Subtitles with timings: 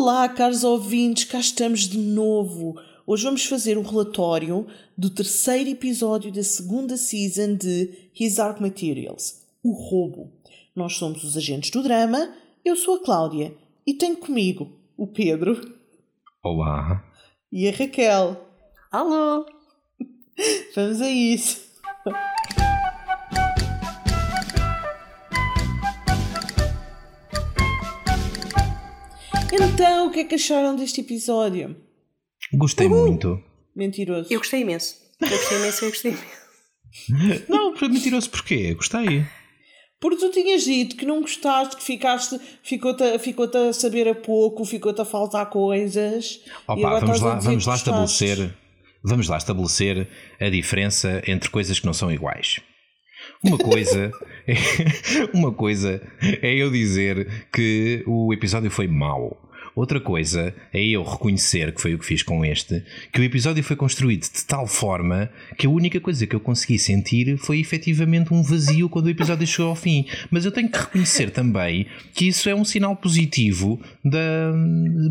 [0.00, 2.80] Olá, caros ouvintes, cá estamos de novo.
[3.04, 4.64] Hoje vamos fazer o relatório
[4.96, 10.32] do terceiro episódio da segunda season de His Dark Materials, o roubo.
[10.74, 12.32] Nós somos os agentes do drama,
[12.64, 13.52] eu sou a Cláudia
[13.84, 15.60] e tenho comigo o Pedro.
[16.44, 17.04] Olá.
[17.50, 18.40] E a Raquel.
[18.92, 19.46] Alô.
[20.76, 21.60] Vamos a isso.
[29.78, 31.76] Então, o que é que acharam deste episódio?
[32.52, 33.06] Gostei Uhul.
[33.06, 33.40] muito.
[33.76, 34.26] Mentiroso.
[34.28, 34.96] Eu gostei imenso.
[35.20, 37.46] Eu gostei imenso, eu gostei imenso.
[37.48, 38.74] Não, mentiroso porquê?
[38.74, 39.24] Gostei.
[40.00, 44.64] Porque tu tinhas dito que não gostaste, que ficaste, ficou-te ficou a saber a pouco,
[44.64, 46.40] ficou-te a faltar coisas.
[46.66, 48.56] Opa, vamos lá, vamos lá estabelecer.
[49.04, 50.08] Vamos lá estabelecer
[50.40, 52.60] a diferença entre coisas que não são iguais.
[53.44, 54.10] Uma coisa,
[54.46, 54.54] é,
[55.32, 56.00] uma coisa
[56.42, 59.47] é eu dizer que o episódio foi mau.
[59.78, 62.82] Outra coisa é eu reconhecer, que foi o que fiz com este,
[63.12, 66.80] que o episódio foi construído de tal forma que a única coisa que eu consegui
[66.80, 70.04] sentir foi efetivamente um vazio quando o episódio chegou ao fim.
[70.32, 74.52] Mas eu tenho que reconhecer também que isso é um sinal positivo da.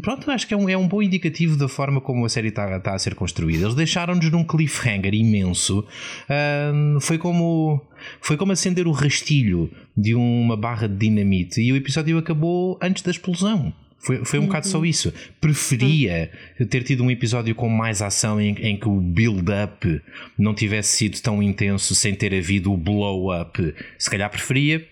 [0.01, 2.75] Pronto, acho que é um, é um bom indicativo da forma como a série está,
[2.75, 3.63] está a ser construída.
[3.63, 5.79] Eles deixaram-nos num cliffhanger imenso.
[5.79, 7.79] Uh, foi como.
[8.19, 13.01] Foi como acender o rastilho de uma barra de dinamite e o episódio acabou antes
[13.01, 13.73] da explosão.
[13.99, 14.47] Foi, foi um uhum.
[14.47, 15.13] bocado só isso.
[15.41, 16.31] Preferia
[16.69, 20.01] ter tido um episódio com mais ação em, em que o build-up
[20.37, 23.73] não tivesse sido tão intenso sem ter havido o blow-up.
[23.97, 24.87] Se calhar preferia,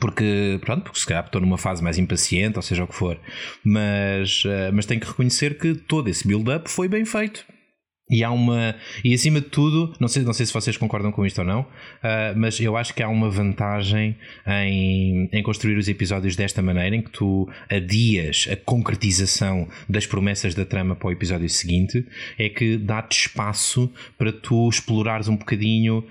[0.00, 3.18] porque, pronto, porque se calhar estou numa fase mais impaciente, ou seja o que for.
[3.62, 7.44] Mas, uh, mas tenho que reconhecer que todo esse build-up foi bem feito.
[8.10, 8.76] E há uma.
[9.02, 11.60] E acima de tudo, não sei, não sei se vocês concordam com isto ou não,
[11.62, 11.66] uh,
[12.36, 14.14] mas eu acho que há uma vantagem
[14.46, 20.54] em, em construir os episódios desta maneira, em que tu adias a concretização das promessas
[20.54, 22.06] da trama para o episódio seguinte,
[22.38, 26.04] é que dá-te espaço para tu explorares um bocadinho uh,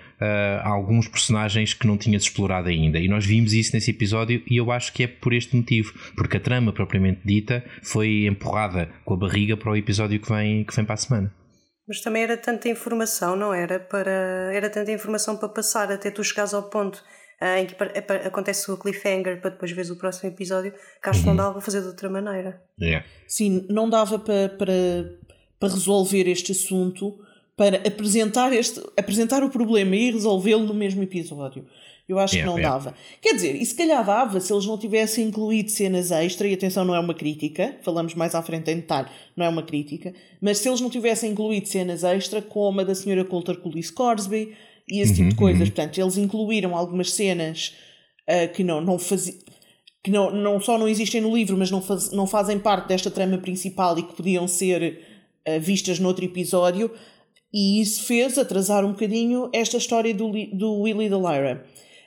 [0.64, 3.00] alguns personagens que não tinhas explorado ainda.
[3.00, 6.38] E nós vimos isso nesse episódio, e eu acho que é por este motivo, porque
[6.38, 10.76] a trama propriamente dita foi empurrada com a barriga para o episódio que vem, que
[10.76, 11.43] vem para a semana.
[11.88, 13.80] Mas também era tanta informação, não era?
[13.80, 17.04] Para, era tanta informação para passar até tu chegares ao ponto
[17.42, 17.76] uh, em que
[18.26, 21.62] acontece o cliffhanger para depois veres o próximo episódio, que acho que não dava para
[21.62, 22.62] fazer de outra maneira.
[22.80, 23.06] Yeah.
[23.28, 24.74] Sim, não dava para, para,
[25.60, 27.20] para resolver este assunto,
[27.56, 31.68] para apresentar, este, apresentar o problema e resolvê-lo no mesmo episódio.
[32.08, 32.78] Eu acho yeah, que não yeah.
[32.78, 32.98] dava.
[33.22, 36.84] Quer dizer, e se calhar dava se eles não tivessem incluído cenas extra, e atenção,
[36.84, 40.58] não é uma crítica, falamos mais à frente em detalhe, não é uma crítica, mas
[40.58, 44.54] se eles não tivessem incluído cenas extra, como a da senhora Coulter Cullis Corsby
[44.90, 45.74] e esse uhum, tipo de uhum, coisas, uhum.
[45.74, 47.74] portanto, eles incluíram algumas cenas
[48.30, 49.38] uh, que não, não faziam
[50.04, 53.10] que não, não só não existem no livro, mas não, faz, não fazem parte desta
[53.10, 55.00] trama principal e que podiam ser
[55.48, 56.92] uh, vistas noutro episódio,
[57.54, 61.66] e isso fez atrasar um bocadinho esta história do, do Willy da Lyra.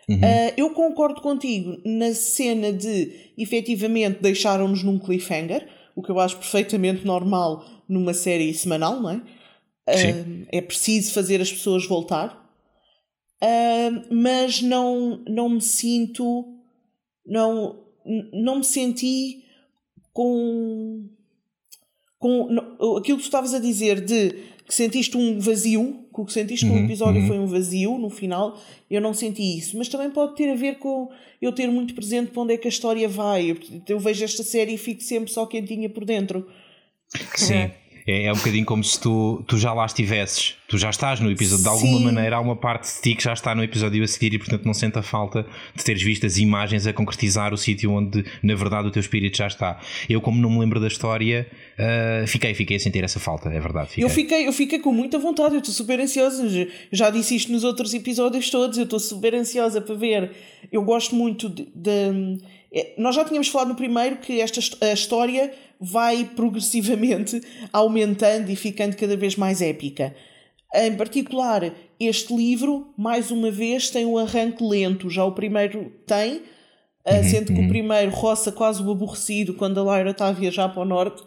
[0.09, 0.19] Uhum.
[0.19, 6.37] Uh, eu concordo contigo na cena de efetivamente deixaram-nos num cliffhanger, o que eu acho
[6.37, 9.17] perfeitamente normal numa série semanal, não é?
[9.89, 12.45] Uh, é preciso fazer as pessoas voltar.
[13.43, 16.55] Uh, mas não, não me sinto.
[17.25, 17.85] Não,
[18.33, 19.45] não me senti
[20.13, 21.09] com.
[22.19, 26.25] com não, aquilo que tu estavas a dizer de que sentiste um vazio, que o
[26.25, 27.29] que sentiste uhum, no episódio uhum.
[27.29, 28.61] foi um vazio no final,
[28.91, 29.79] eu não senti isso.
[29.79, 31.09] Mas também pode ter a ver com
[31.41, 33.51] eu ter muito presente para onde é que a história vai.
[33.51, 36.49] Eu, eu vejo esta série e fico sempre só quentinha por dentro.
[37.37, 37.71] Sim.
[38.07, 41.31] É, é um bocadinho como se tu, tu já lá estivesses, tu já estás no
[41.31, 42.05] episódio, de alguma Sim.
[42.05, 44.65] maneira há uma parte de ti que já está no episódio a seguir e portanto
[44.65, 45.45] não sente a falta
[45.75, 49.37] de teres visto as imagens a concretizar o sítio onde na verdade o teu espírito
[49.37, 49.81] já está.
[50.09, 53.59] Eu, como não me lembro da história, uh, fiquei, fiquei a sentir essa falta, é
[53.59, 53.89] verdade.
[53.89, 54.05] Fiquei.
[54.05, 56.47] Eu, fiquei, eu fiquei com muita vontade, eu estou super ansiosa,
[56.93, 60.31] já disse isto nos outros episódios todos, eu estou super ansiosa para ver.
[60.71, 62.39] Eu gosto muito de, de
[62.73, 65.51] é, nós já tínhamos falado no primeiro que esta a história
[65.81, 67.41] vai progressivamente
[67.73, 70.15] aumentando e ficando cada vez mais épica.
[70.75, 75.09] Em particular, este livro, mais uma vez, tem um arranque lento.
[75.09, 76.43] Já o primeiro tem,
[77.07, 77.69] uhum, sendo que o uhum.
[77.69, 81.23] primeiro roça quase o aborrecido quando a Lyra está a viajar para o norte.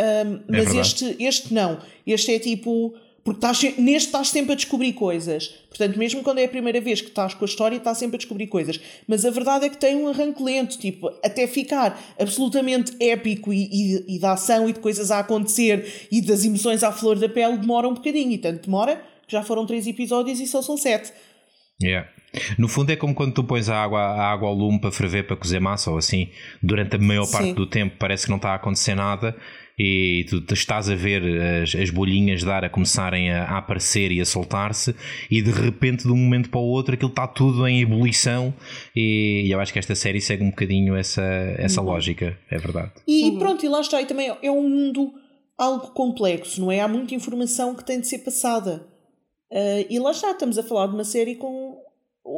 [0.00, 1.78] Um, é mas este, este não.
[2.06, 5.48] Este é tipo porque estás, neste estás sempre a descobrir coisas.
[5.68, 8.18] Portanto, mesmo quando é a primeira vez que estás com a história, estás sempre a
[8.18, 8.80] descobrir coisas.
[9.06, 13.68] Mas a verdade é que tem um arranque lento, tipo, até ficar absolutamente épico e,
[13.70, 17.28] e, e da ação e de coisas a acontecer e das emoções à flor da
[17.28, 18.32] pele, demora um bocadinho.
[18.32, 18.96] E tanto demora
[19.26, 21.12] que já foram três episódios e só são sete.
[21.82, 22.08] Yeah.
[22.56, 25.26] No fundo é como quando tu pões a água, a água ao lume para ferver,
[25.26, 26.28] para cozer massa ou assim,
[26.62, 27.54] durante a maior parte Sim.
[27.54, 29.36] do tempo parece que não está a acontecer nada
[29.76, 31.22] e tu estás a ver
[31.62, 34.94] as, as bolhinhas de ar a começarem a, a aparecer e a soltar-se
[35.30, 38.54] e de repente de um momento para o outro aquilo está tudo em ebulição
[38.94, 41.22] e, e eu acho que esta série segue um bocadinho essa,
[41.58, 41.88] essa uhum.
[41.88, 42.92] lógica, é verdade.
[43.08, 43.38] E uhum.
[43.38, 45.14] pronto, e lá está, e também é um mundo
[45.58, 46.80] algo complexo, não é?
[46.80, 48.86] Há muita informação que tem de ser passada.
[49.50, 51.82] Uh, e lá está, estamos a falar de uma série com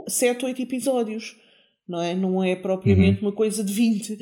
[0.09, 1.37] 7, 8 episódios,
[1.87, 2.15] não é?
[2.15, 3.29] Não é propriamente uhum.
[3.29, 4.15] uma coisa de 20.
[4.15, 4.19] Uh,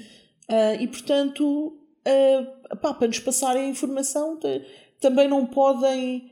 [0.80, 4.62] e portanto, uh, pá, para nos passarem a informação, de,
[5.00, 6.30] também não podem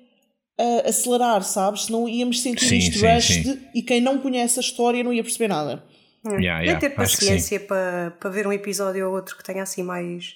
[0.58, 1.84] uh, acelerar, sabes?
[1.84, 5.48] Senão íamos sentir sim, isto rushed e quem não conhece a história não ia perceber
[5.48, 5.84] nada.
[6.24, 6.40] Hum.
[6.40, 10.34] Yeah, yeah, ter paciência para, para ver um episódio ou outro que tenha assim mais,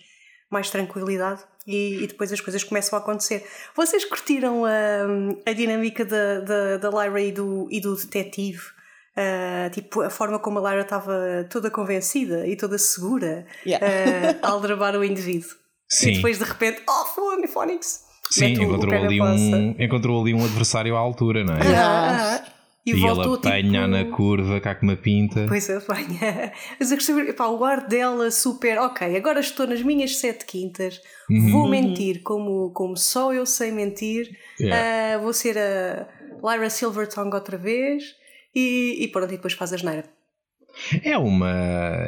[0.48, 3.46] mais tranquilidade e, e, depois as coisas começam a acontecer.
[3.74, 4.70] Vocês curtiram a,
[5.46, 8.60] a dinâmica da, da, da Lyra e do, e do detetive?
[9.14, 13.86] Uh, tipo, a forma como a Lyra estava toda convencida e toda segura yeah.
[14.42, 15.50] uh, ao drabar o indivíduo.
[15.88, 16.12] Sim.
[16.12, 18.04] E depois de repente, oh, Phone, Phonics!
[18.30, 21.66] Sim, encontrou ali, um, encontrou ali um adversário à altura, não é?
[21.66, 22.44] Yeah.
[22.84, 23.86] E, e ele apanha tipo...
[23.86, 25.46] na curva cá com uma pinta.
[25.48, 26.52] Pois apanha.
[26.80, 28.78] Mas eu gostei, pá, o ar dela super.
[28.78, 31.00] Ok, agora estou nas minhas sete quintas,
[31.30, 31.50] uhum.
[31.52, 35.18] vou mentir como, como só eu sei mentir, yeah.
[35.18, 36.08] uh, vou ser a
[36.42, 38.02] Lyra Silvertongue outra vez
[38.54, 40.04] e, e pronto, e depois faz a geneira.
[41.04, 41.50] É uma,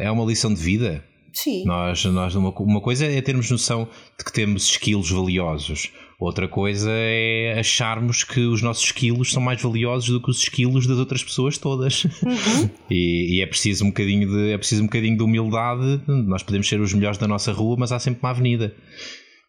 [0.01, 1.05] é uma lição de vida.
[1.33, 1.65] Sim.
[1.67, 3.89] Nós, nós uma, uma coisa é termos noção
[4.19, 5.93] de que temos skills valiosos.
[6.19, 10.87] Outra coisa é acharmos que os nossos skills são mais valiosos do que os skills
[10.87, 12.05] das outras pessoas todas.
[12.05, 12.71] Uhum.
[12.91, 16.03] e, e, é preciso um bocadinho de é preciso um bocadinho de humildade.
[16.07, 18.75] Nós podemos ser os melhores da nossa rua, mas há sempre uma avenida.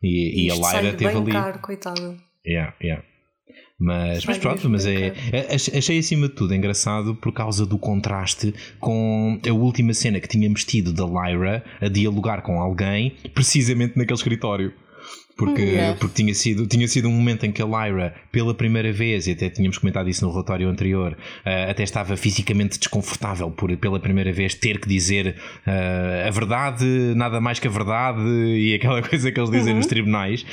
[0.02, 1.32] E, e a Lyra teve ali.
[1.32, 2.18] Caro, coitado.
[2.46, 3.04] Yeah, yeah.
[3.78, 8.54] Mas, mas pronto, mas é, é, achei acima de tudo engraçado por causa do contraste
[8.80, 14.18] com a última cena que tínhamos tido da Lyra a dialogar com alguém precisamente naquele
[14.18, 14.74] escritório
[15.38, 15.98] porque, yeah.
[16.00, 19.32] porque tinha, sido, tinha sido um momento em que a Lyra, pela primeira vez, e
[19.32, 24.32] até tínhamos comentado isso no relatório anterior, uh, até estava fisicamente desconfortável por, pela primeira
[24.32, 25.36] vez, ter que dizer
[25.68, 26.86] uh, a verdade,
[27.16, 29.80] nada mais que a verdade, e aquela coisa que eles dizem uhum.
[29.80, 30.46] nos tribunais.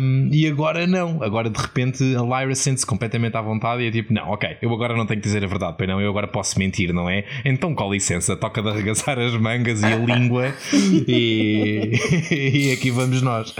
[0.00, 3.90] Um, e agora não, agora de repente a Lyra sente-se completamente à vontade e é
[3.90, 6.26] tipo: não, ok, eu agora não tenho que dizer a verdade, pois não, eu agora
[6.26, 7.24] posso mentir, não é?
[7.44, 10.54] Então, com licença, toca de arregaçar as mangas e a língua,
[11.06, 11.92] e,
[12.68, 13.54] e aqui vamos nós.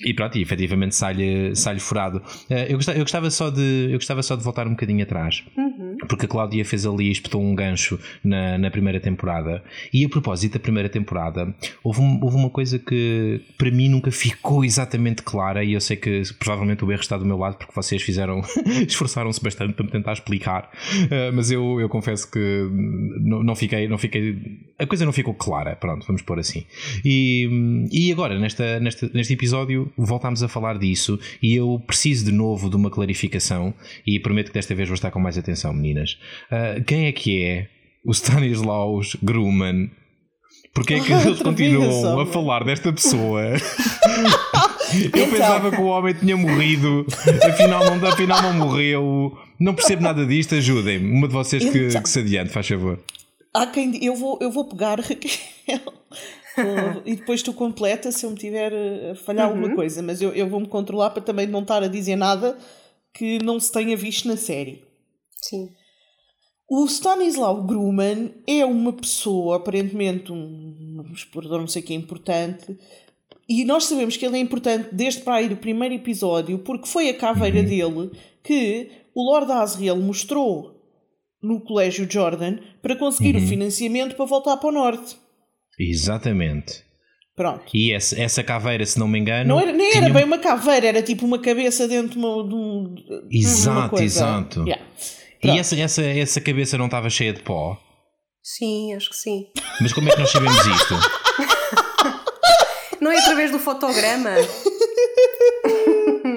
[0.00, 2.18] E pronto, e efetivamente sai-lhe sai furado.
[2.50, 5.44] Uh, eu, gostava, eu, gostava só de, eu gostava só de voltar um bocadinho atrás,
[5.56, 5.96] uhum.
[6.08, 9.62] porque a Cláudia fez ali, espetou um gancho na, na primeira temporada.
[9.92, 11.54] E a propósito da primeira temporada,
[11.84, 15.96] houve, um, houve uma coisa que para mim nunca ficou exatamente clara, e eu sei
[15.96, 18.40] que provavelmente o erro está do meu lado, porque vocês fizeram,
[18.88, 20.70] esforçaram-se bastante para me tentar explicar,
[21.04, 22.68] uh, mas eu, eu confesso que
[23.20, 24.36] não, não, fiquei, não fiquei.
[24.78, 26.64] A coisa não ficou clara, pronto, vamos pôr assim.
[27.04, 32.32] E, e agora, nesta, nesta, neste episódio voltámos a falar disso e eu preciso de
[32.32, 33.74] novo de uma clarificação
[34.06, 36.18] e prometo que desta vez vou estar com mais atenção, meninas.
[36.50, 37.68] Uh, quem é que é
[38.04, 39.90] o Stanislaus Grumman?
[40.74, 43.42] Porque é que eles continuam a falar desta pessoa?
[44.92, 45.30] Eu então.
[45.30, 47.06] pensava que o homem tinha morrido,
[47.48, 49.32] afinal não, afinal não morreu.
[49.58, 51.10] Não percebo nada disto, ajudem-me.
[51.10, 52.02] Uma de vocês que, então.
[52.02, 52.98] que se adiante, faz favor.
[53.54, 55.80] Há quem eu vou, eu vou pegar Raquel
[57.04, 58.72] e depois tu completa se eu me tiver
[59.10, 59.56] a falhar uhum.
[59.56, 62.56] alguma coisa, mas eu, eu vou-me controlar para também não estar a dizer nada
[63.12, 64.84] que não se tenha visto na série.
[65.40, 65.70] Sim.
[66.68, 72.78] O Stanislaw Grumman é uma pessoa, aparentemente um, um explorador não sei que é importante,
[73.48, 77.08] e nós sabemos que ele é importante desde para aí do primeiro episódio, porque foi
[77.08, 77.64] a caveira uhum.
[77.64, 78.10] dele
[78.42, 80.80] que o Lord Asriel mostrou
[81.42, 83.44] no Colégio Jordan para conseguir uhum.
[83.44, 85.16] o financiamento para voltar para o Norte.
[85.78, 86.84] Exatamente.
[87.34, 87.64] Pronto.
[87.74, 89.48] E essa, essa caveira, se não me engano.
[89.48, 90.04] Não era, nem tinha...
[90.04, 92.94] era bem uma caveira, era tipo uma cabeça dentro de, uma, de um.
[93.30, 94.60] Exato, exato.
[94.62, 94.82] Yeah.
[95.42, 97.76] E essa, essa, essa cabeça não estava cheia de pó?
[98.42, 99.46] Sim, acho que sim.
[99.80, 100.94] Mas como é que nós sabemos isto?
[103.00, 104.30] não é através do fotograma?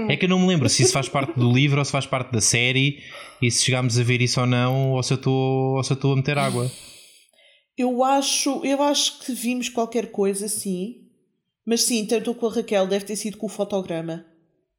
[0.08, 2.06] É que eu não me lembro se isso faz parte do livro ou se faz
[2.06, 3.00] parte da série
[3.42, 6.72] e se chegámos a ver isso ou não, ou se eu estou a meter água.
[7.77, 11.05] Eu acho, eu acho que vimos qualquer coisa, sim.
[11.65, 14.25] Mas sim, tanto com a Raquel deve ter sido com o fotograma.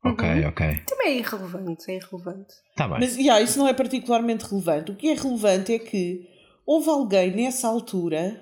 [0.05, 0.49] Ok, uhum.
[0.49, 0.81] ok.
[0.87, 2.55] Também é irrelevante, é irrelevante.
[2.77, 3.01] Tá bem.
[3.01, 4.93] Mas yeah, isso não é particularmente relevante.
[4.93, 6.29] O que é relevante é que
[6.65, 8.41] houve alguém nessa altura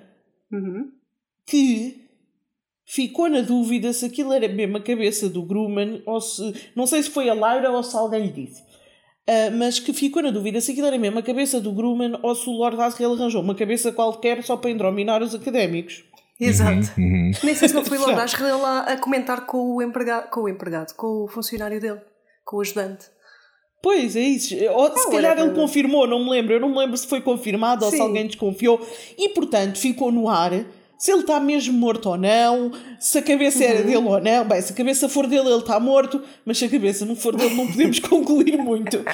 [0.53, 0.93] uhum.
[1.47, 2.05] que
[2.85, 6.71] ficou na dúvida se aquilo era mesmo a cabeça do Grumman ou se.
[6.77, 8.63] Não sei se foi a Laura ou se alguém lhe disse.
[9.27, 12.35] Uh, mas que ficou na dúvida se aquilo era mesmo a cabeça do Grumman ou
[12.35, 16.05] se o Lord Asriel arranjou uma cabeça qualquer só para endrominar os académicos.
[16.39, 16.93] Exato.
[16.99, 17.33] Uhum, uhum.
[17.43, 20.49] Nem sei se não foi Lord Asriel lá a comentar com o, empregado, com o
[20.49, 22.01] empregado, com o funcionário dele,
[22.45, 23.07] com o ajudante.
[23.83, 24.55] Pois, é isso.
[24.73, 26.55] Ou, se calhar ele confirmou, não me lembro.
[26.55, 27.91] Eu não me lembro se foi confirmado Sim.
[27.91, 28.81] ou se alguém desconfiou.
[29.19, 30.53] E, portanto, ficou no ar
[31.05, 33.65] se ele está mesmo morto ou não, se a cabeça uhum.
[33.71, 34.49] era dele ou não.
[34.49, 37.37] Bem, se a cabeça for dele, ele está morto, mas se a cabeça não for
[37.37, 39.05] dele, não podemos concluir muito.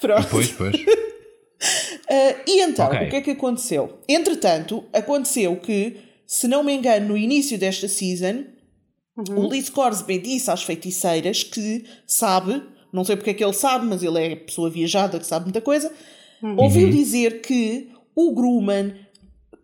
[0.00, 0.26] Pronto.
[0.28, 0.74] Pois, pois.
[0.74, 3.06] uh, e então, okay.
[3.06, 4.00] o que é que aconteceu?
[4.08, 8.42] Entretanto, aconteceu que, se não me engano, no início desta season,
[9.16, 9.44] uhum.
[9.44, 12.60] o Lee Scoresby disse às feiticeiras que sabe
[12.92, 15.60] não sei porque é que ele sabe, mas ele é pessoa viajada que sabe muita
[15.60, 15.92] coisa,
[16.42, 16.56] uhum.
[16.58, 18.94] ouviu dizer que o Grumman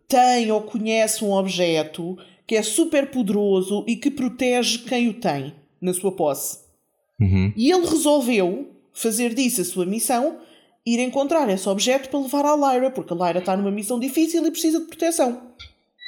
[0.07, 5.53] tem ou conhece um objeto que é super poderoso e que protege quem o tem
[5.81, 6.59] na sua posse.
[7.19, 7.53] Uhum.
[7.55, 10.37] E ele resolveu fazer disso a sua missão,
[10.85, 14.45] ir encontrar esse objeto para levar à Lyra, porque a Lyra está numa missão difícil
[14.45, 15.41] e precisa de proteção.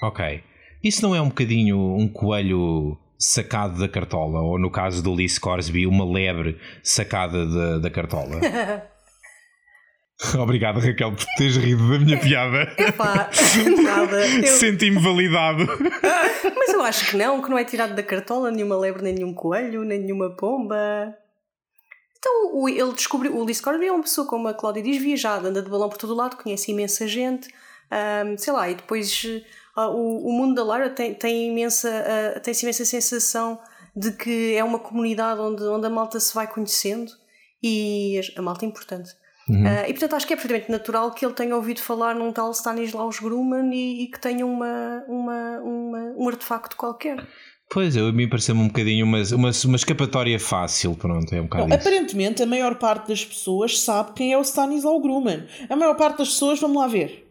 [0.04, 0.42] Ok.
[0.84, 5.30] Isso não é um bocadinho um coelho sacado da cartola, ou no caso do Lee
[5.30, 8.40] Scoresby, uma lebre sacada da, da cartola.
[10.40, 12.74] Obrigado, Raquel, por teres rido da minha piada.
[12.78, 13.30] Epá,
[13.84, 14.28] nada.
[14.28, 14.48] Eu...
[14.48, 15.66] Senti-me validado.
[16.56, 19.34] Mas eu acho que não, que não é tirado da cartola nenhuma lebre, nem nenhum
[19.34, 21.14] coelho, nem nenhuma pomba.
[22.18, 23.36] Então, ele descobriu.
[23.36, 25.98] O Lee Scoresby é uma pessoa, como a Cláudia diz, viajada, anda de balão por
[25.98, 27.54] todo o lado, conhece imensa gente,
[28.26, 29.24] um, sei lá, e depois
[29.78, 33.60] uh, o, o mundo da Lara tem, tem, imensa, uh, tem imensa sensação
[33.96, 37.12] de que é uma comunidade onde, onde a malta se vai conhecendo
[37.62, 39.12] e a malta é importante.
[39.48, 39.64] Uhum.
[39.64, 42.52] Uh, e portanto acho que é perfeitamente natural que ele tenha ouvido falar num tal
[42.52, 47.24] Stanislaus Grumman e, e que tenha uma, uma, uma, um artefacto qualquer.
[47.70, 51.46] Pois, eu, a mim pareceu-me um bocadinho uma, uma, uma escapatória fácil, pronto, é um
[51.46, 55.46] bocado Bom, Aparentemente, a maior parte das pessoas sabe quem é o Stanislaw Grumman.
[55.70, 57.26] A maior parte das pessoas, vamos lá ver,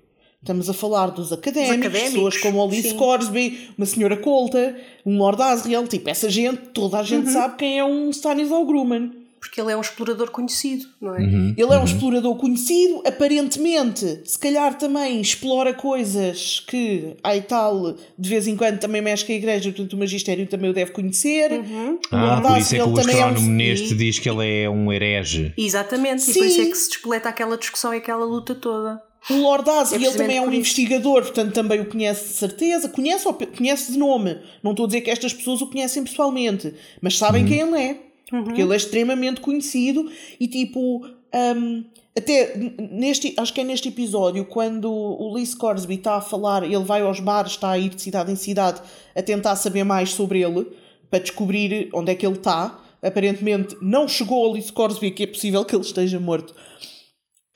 [0.45, 5.17] Estamos a falar dos académicos, académicos pessoas como o Alice Corsby, uma senhora Coulter, um
[5.17, 7.33] Lord Asriel, tipo, essa gente, toda a gente uhum.
[7.33, 9.24] sabe quem é um Stanislaw Grumman.
[9.45, 11.21] Porque ele é um explorador conhecido, não é?
[11.21, 11.55] Uhum.
[11.55, 11.85] Ele é um uhum.
[11.85, 18.79] explorador conhecido, aparentemente, se calhar também explora coisas que, aí tal, de vez em quando
[18.79, 21.53] também mexe com a igreja, portanto o magistério também o deve conhecer.
[21.53, 21.99] Uhum.
[22.11, 23.55] Ah, por isso é que o astrónomo é um...
[23.55, 25.53] neste diz que ele é um herege.
[25.59, 26.31] Exatamente, Sim.
[26.31, 28.99] e por isso é que se despoleta aquela discussão e aquela luta toda.
[29.29, 32.89] O Lord Asriel ele também é um investigador, portanto também o conhece de certeza.
[32.89, 34.39] Conhece, conhece de nome.
[34.63, 37.49] Não estou a dizer que estas pessoas o conhecem pessoalmente, mas sabem uhum.
[37.49, 38.14] quem ele é.
[38.33, 38.45] Uhum.
[38.45, 41.07] Porque ele é extremamente conhecido e tipo.
[41.35, 41.85] Um,
[42.17, 46.85] até neste, acho que é neste episódio, quando o Lee Scoresby está a falar, ele
[46.85, 48.81] vai aos bares, está a ir de cidade em cidade
[49.17, 50.65] a tentar saber mais sobre ele,
[51.11, 52.81] para descobrir onde é que ele está.
[53.03, 56.55] Aparentemente não chegou ao Lee Scoresby que é possível que ele esteja morto.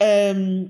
[0.03, 0.69] Um,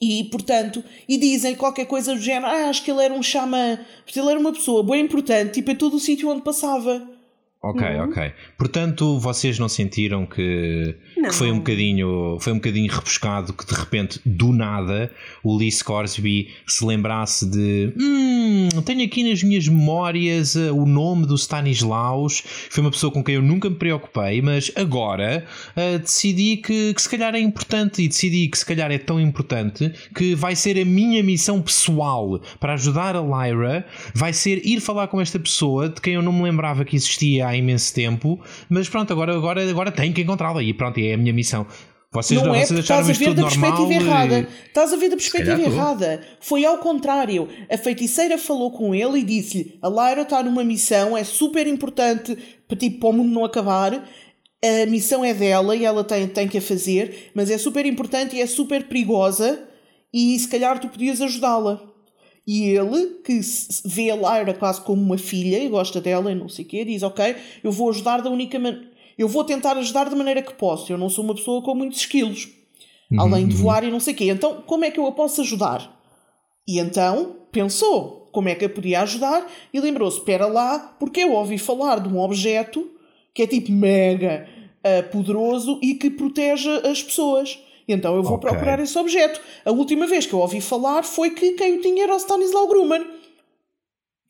[0.00, 3.78] e, portanto, e dizem qualquer coisa do género, ah, acho que ele era um xamã,
[4.04, 7.15] porque ele era uma pessoa bem importante, tipo, em todo o sítio onde passava.
[7.62, 8.04] Ok, uhum.
[8.04, 8.32] ok.
[8.56, 11.30] Portanto, vocês não sentiram que, não.
[11.30, 15.10] que, foi um bocadinho foi um bocadinho repuscado que de repente, do nada,
[15.42, 21.26] o Lee Scoresby se lembrasse de hum, tenho aqui nas minhas memórias uh, o nome
[21.26, 25.44] do Stanislaus, foi uma pessoa com quem eu nunca me preocupei, mas agora
[25.76, 29.20] uh, decidi que, que se calhar é importante e decidi que se calhar é tão
[29.20, 33.84] importante que vai ser a minha missão pessoal para ajudar a Lyra,
[34.14, 37.45] vai ser ir falar com esta pessoa de quem eu não me lembrava que existia
[37.46, 41.16] há imenso tempo, mas pronto, agora, agora, agora tenho que encontrá-la e pronto, é a
[41.16, 41.66] minha missão.
[42.12, 44.48] Vocês não, não é vocês estás a ver da perspectiva errada.
[44.66, 46.22] Estás a ver da perspectiva errada.
[46.40, 47.48] Foi ao contrário.
[47.70, 52.36] A feiticeira falou com ele e disse-lhe: a Lyra está numa missão, é super importante
[52.66, 54.08] para, tipo, para o mundo não acabar.
[54.64, 58.36] A missão é dela e ela tem, tem que a fazer, mas é super importante
[58.36, 59.68] e é super perigosa.
[60.12, 61.95] E se calhar tu podias ajudá-la.
[62.46, 63.40] E ele, que
[63.84, 66.84] vê a Lyra quase como uma filha e gosta dela e não sei o quê,
[66.84, 67.34] diz: Ok,
[67.64, 68.86] eu vou ajudar da única maneira.
[69.18, 70.92] Eu vou tentar ajudar da maneira que posso.
[70.92, 72.48] Eu não sou uma pessoa com muitos quilos,
[73.10, 73.62] uhum, além de uhum.
[73.62, 74.24] voar e não sei o quê.
[74.26, 75.92] Então, como é que eu a posso ajudar?
[76.68, 81.32] E então pensou como é que a podia ajudar e lembrou-se: espera lá, porque eu
[81.32, 82.88] ouvi falar de um objeto
[83.34, 84.48] que é tipo mega
[84.84, 87.58] uh, poderoso e que protege as pessoas.
[87.88, 88.50] Então eu vou okay.
[88.50, 89.40] procurar esse objeto.
[89.64, 92.66] A última vez que eu ouvi falar foi que quem o tinha era o Stanislaw
[92.66, 93.06] Grumman.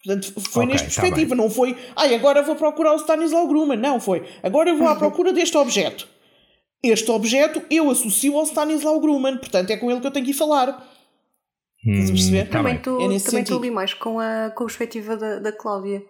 [0.05, 3.49] Portanto, foi okay, nesta tá perspectiva, tá não foi, ai, agora vou procurar o Stanislaw
[3.49, 3.77] Grumman.
[3.77, 6.07] Não, foi, agora eu vou à procura deste objeto.
[6.83, 10.31] Este objeto eu associo ao Stanislaw Grumman, portanto é com ele que eu tenho que
[10.31, 10.87] ir falar.
[11.85, 12.45] Hum, perceber?
[12.45, 16.05] Tá também estou é também ali mais com a, com a perspectiva da, da Cláudia.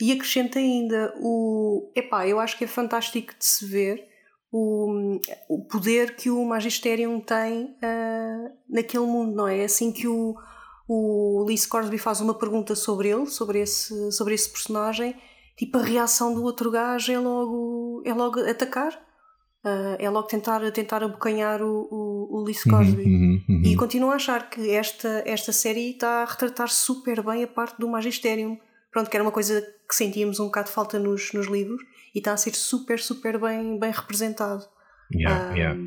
[0.00, 1.90] E acrescenta ainda o.
[1.94, 4.09] Epá, eu acho que é fantástico de se ver
[4.52, 9.64] o, o poder que o Magisterium tem uh, naquele mundo, não é?
[9.64, 10.36] Assim que o,
[10.88, 15.14] o Lee Scoresby faz uma pergunta sobre ele, sobre esse, sobre esse personagem,
[15.56, 19.08] tipo a reação do outro gajo é logo, é logo atacar.
[19.62, 23.04] Uh, é logo tentar, tentar abocanhar o, o, o Lee Scoresby.
[23.04, 23.12] Uhum,
[23.46, 23.62] uhum, uhum.
[23.62, 27.78] E continuo a achar que esta, esta série está a retratar super bem a parte
[27.78, 28.58] do Magisterium.
[28.90, 31.82] Pronto, que era uma coisa que sentíamos um bocado de falta nos, nos livros
[32.14, 34.64] e está a ser super, super bem, bem representado.
[35.14, 35.80] Yeah, um, yeah.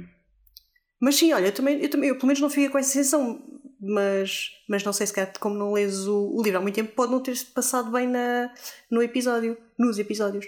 [1.01, 3.41] Mas sim, olha, eu também, eu também eu pelo menos não fiquei com essa sensação,
[3.79, 7.11] mas, mas não sei se como não lês o, o, livro há muito tempo, pode
[7.11, 8.49] não ter passado bem na,
[8.89, 10.45] no episódio, nos episódios.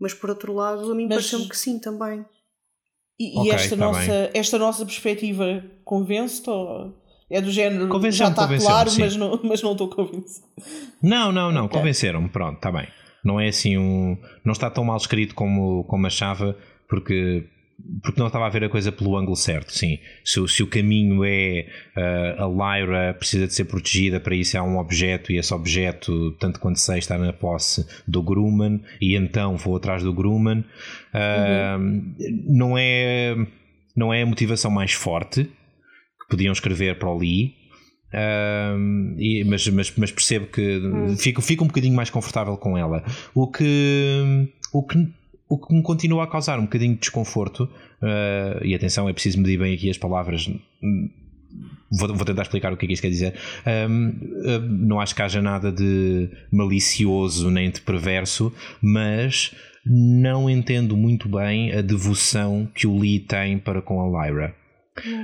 [0.00, 2.24] Mas por outro lado, a mim pareceu-me que sim também.
[3.18, 7.00] E, okay, e esta, tá nossa, esta nossa perspectiva convence-te ou
[7.30, 10.46] é do género já está claro, mas não, mas não estou convencido?
[11.00, 11.78] Não, não, não, okay.
[11.78, 12.88] convenceram-me, pronto, está bem.
[13.24, 14.16] Não é assim um.
[14.44, 16.56] Não está tão mal escrito como, como achava,
[16.88, 17.44] porque
[18.02, 19.98] porque não estava a ver a coisa pelo ângulo certo, sim.
[20.24, 24.62] Se, se o caminho é uh, a Lyra precisa de ser protegida, para isso há
[24.62, 29.56] um objeto e esse objeto, tanto quanto sei, está na posse do Grumman e então
[29.56, 30.60] vou atrás do Grumman.
[31.12, 32.14] Uh, uhum.
[32.46, 33.36] Não é
[33.96, 37.54] não é a motivação mais forte que podiam escrever para o Lee.
[38.12, 41.16] Uh, e, mas, mas, mas, percebo que uhum.
[41.16, 43.02] fico, fico um bocadinho mais confortável com ela.
[43.34, 45.08] O que, o que
[45.52, 49.38] o que me continua a causar um bocadinho de desconforto, uh, e atenção, é preciso
[49.38, 50.48] medir bem aqui as palavras.
[51.90, 53.34] Vou, vou tentar explicar o que é que isto quer dizer.
[53.66, 58.50] Um, uh, não acho que haja nada de malicioso nem de perverso,
[58.80, 59.54] mas
[59.84, 64.54] não entendo muito bem a devoção que o Lee tem para com a Lyra.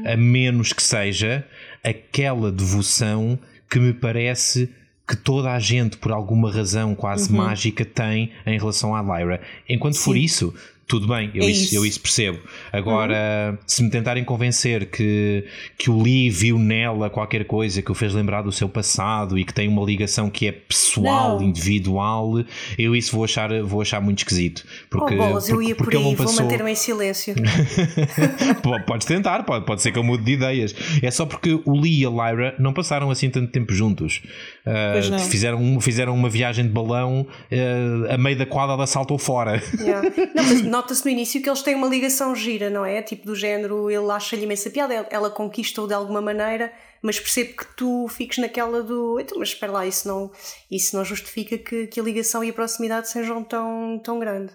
[0.07, 1.47] A menos que seja
[1.85, 3.39] aquela devoção
[3.71, 4.71] que me parece
[5.07, 7.39] que toda a gente, por alguma razão quase uhum.
[7.39, 9.41] mágica, tem em relação à Lyra.
[9.69, 10.05] Enquanto Sim.
[10.05, 10.55] for isso,
[10.89, 12.39] tudo bem, eu, é isso, isso, eu isso percebo.
[12.73, 13.59] Agora, uhum.
[13.67, 15.45] se me tentarem convencer que,
[15.77, 19.45] que o Lee viu nela qualquer coisa que o fez lembrar do seu passado e
[19.45, 21.47] que tem uma ligação que é pessoal, não.
[21.47, 22.43] individual,
[22.79, 24.65] eu isso vou achar, vou achar muito esquisito.
[24.89, 26.33] Porque, oh, bolas, eu ia por aí, passou...
[26.33, 27.35] vou manter-me em silêncio.
[28.87, 30.75] Podes tentar, pode, pode ser que eu mude de ideias.
[31.03, 34.23] É só porque o Lee e a Lyra não passaram assim tanto tempo juntos.
[34.67, 39.63] Uh, fizeram, fizeram uma viagem de balão uh, a meio da qual ela saltou fora.
[39.79, 40.09] Yeah.
[40.35, 43.03] Não, mas nota-se no início que eles têm uma ligação gira, não é?
[43.03, 47.67] Tipo do género, ele acha-lhe imensa piada, ela conquista-o de alguma maneira, mas percebe que
[47.77, 49.19] tu fiques naquela do.
[49.19, 50.31] Então, mas espera lá, isso não,
[50.71, 54.53] isso não justifica que, que a ligação e a proximidade sejam tão, tão grande.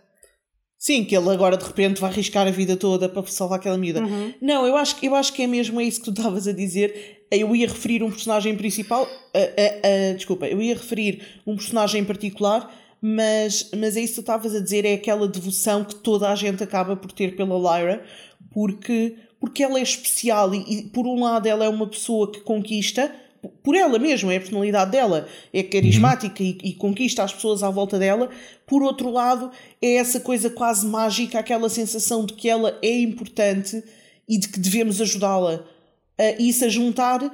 [0.78, 4.02] Sim, que ele agora de repente vai arriscar a vida toda para salvar aquela miúda.
[4.02, 4.34] Uhum.
[4.42, 7.26] Não, eu acho, eu acho que é mesmo isso que tu estavas a dizer.
[7.32, 9.04] Eu ia referir um personagem principal.
[9.04, 12.70] Uh, uh, uh, desculpa, eu ia referir um personagem em particular
[13.06, 16.36] mas, mas é isso que tu estavas a dizer, é aquela devoção que toda a
[16.36, 18.02] gente acaba por ter pela Lyra,
[18.50, 22.40] porque, porque ela é especial e, e por um lado ela é uma pessoa que
[22.40, 23.14] conquista,
[23.62, 26.58] por ela mesma, é a personalidade dela, é carismática uhum.
[26.64, 28.30] e, e, conquista as pessoas à volta dela.
[28.66, 33.84] Por outro lado, é essa coisa quase mágica, aquela sensação de que ela é importante
[34.30, 35.56] e de que devemos ajudá-la.
[35.56, 37.32] Uh, isso a juntar, uh,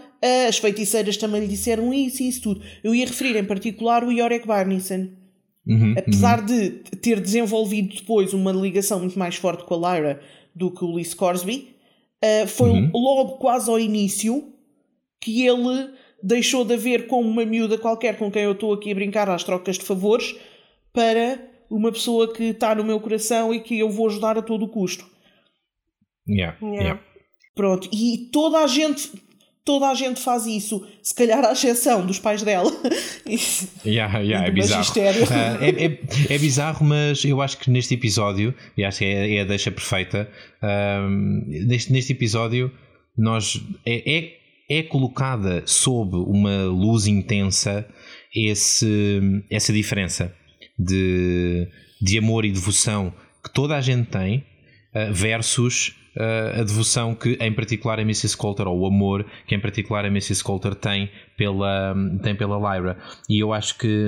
[0.48, 2.64] as feiticeiras também lhe disseram isso e isso tudo.
[2.84, 5.10] Eu ia referir em particular o Yorick Barnison,
[5.70, 6.46] Uhum, Apesar uhum.
[6.46, 10.20] de ter desenvolvido depois uma ligação muito mais forte com a Lyra
[10.56, 11.76] do que o Lee Scoresby,
[12.24, 12.92] uh, foi uhum.
[12.92, 14.52] logo quase ao início
[15.22, 15.92] que ele
[16.24, 19.44] deixou de haver com uma miúda qualquer com quem eu estou aqui a brincar às
[19.44, 20.36] trocas de favores
[20.92, 24.66] para uma pessoa que está no meu coração e que eu vou ajudar a todo
[24.66, 25.06] o custo.
[26.28, 27.00] Yeah, yeah.
[27.56, 29.12] Pronto, e toda a gente
[29.64, 32.72] toda a gente faz isso, se calhar à exceção dos pais dela.
[33.86, 34.92] yeah, yeah, é bizarro.
[34.92, 39.36] Uh, é, é, é, bizarro, mas eu acho que neste episódio, e acho que é,
[39.36, 40.30] é a deixa perfeita,
[41.48, 42.72] neste, neste episódio,
[43.18, 47.86] nós é, é, é colocada sob uma luz intensa
[48.34, 49.20] esse,
[49.50, 50.34] essa diferença
[50.78, 51.68] de,
[52.02, 54.46] de amor e devoção que toda a gente tem
[54.94, 58.36] uh, versus uh, a devoção que, em particular, a Mrs.
[58.36, 60.44] Coulter, ou o amor que, em particular, a Mrs.
[60.44, 62.98] Coulter tem pela, tem pela Lyra.
[63.30, 64.06] E eu acho que,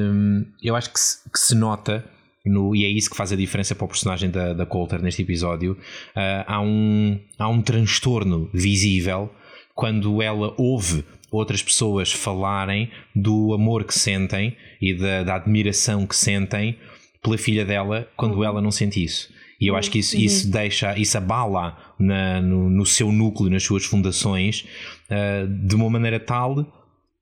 [0.63, 2.03] eu acho que se, que se nota.
[2.43, 5.21] No, e é isso que faz a diferença para o personagem da, da Coulter neste
[5.21, 5.73] episódio.
[6.15, 9.29] Uh, há, um, há um transtorno visível
[9.75, 16.15] quando ela ouve outras pessoas falarem do amor que sentem e da, da admiração que
[16.15, 16.77] sentem
[17.21, 18.43] pela filha dela quando uhum.
[18.43, 19.31] ela não sente isso.
[19.61, 20.23] E eu acho que isso, uhum.
[20.23, 24.65] isso deixa, isso abala na, no, no, seu núcleo, nas suas fundações,
[25.07, 26.80] uh, de uma maneira tal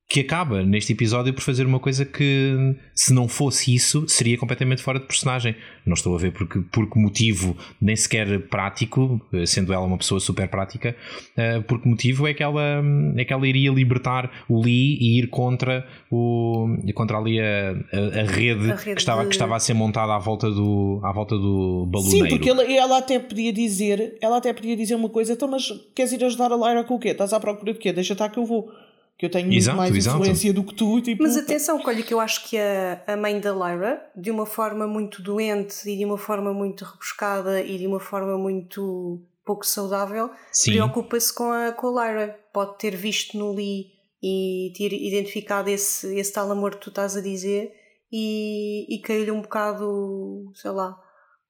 [0.10, 4.82] que acaba neste episódio por fazer uma coisa que, se não fosse isso, seria completamente
[4.82, 5.56] fora de personagem.
[5.86, 10.19] Não estou a ver porque, por que motivo, nem sequer prático, sendo ela uma pessoa
[10.19, 10.95] super prática,
[11.38, 12.84] uh, por que motivo é que, ela,
[13.15, 18.22] é que ela iria libertar o Lee e ir contra, o, contra ali a, a,
[18.22, 19.28] a, rede, a rede, que, estava, de...
[19.28, 22.26] que estava a ser montada à volta do, à volta do baluneiro.
[22.26, 25.72] Sim, porque ela, ela até podia dizer, ela até podia dizer uma coisa, então, mas
[25.93, 27.10] queres ir ajudar a Lyra com o quê?
[27.10, 27.93] Estás à procura de quê?
[27.93, 28.72] Deixa estar que eu vou
[29.19, 30.17] que eu tenho exato, muito mais exato.
[30.17, 31.01] influência do que tu.
[31.01, 31.23] Tipo...
[31.23, 34.88] Mas atenção, olha que eu acho que a, a mãe da Lyra, de uma forma
[34.88, 40.29] muito doente e de uma forma muito rebuscada e de uma forma muito pouco saudável,
[40.63, 42.39] preocupa-se com a, com a Lyra.
[42.53, 43.88] Pode ter visto no Lee
[44.23, 47.73] e ter identificado esse, esse tal amor que tu estás a dizer
[48.10, 50.97] e, e caiu-lhe um bocado, sei lá,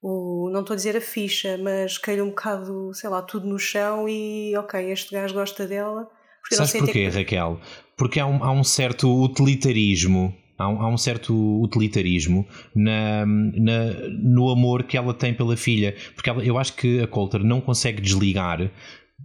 [0.02, 3.60] o, não estou a dizer a ficha, mas caiu-lhe um bocado, sei lá, tudo no
[3.60, 7.08] chão e ok, este gajo gosta dela porque Sabes porquê, que...
[7.08, 7.60] Raquel?
[7.96, 13.94] Porque há um, há um certo utilitarismo há um, há um, certo utilitarismo na, na,
[14.22, 15.94] no amor que ela tem pela filha.
[16.14, 18.70] Porque ela, eu acho que a Coulter não consegue desligar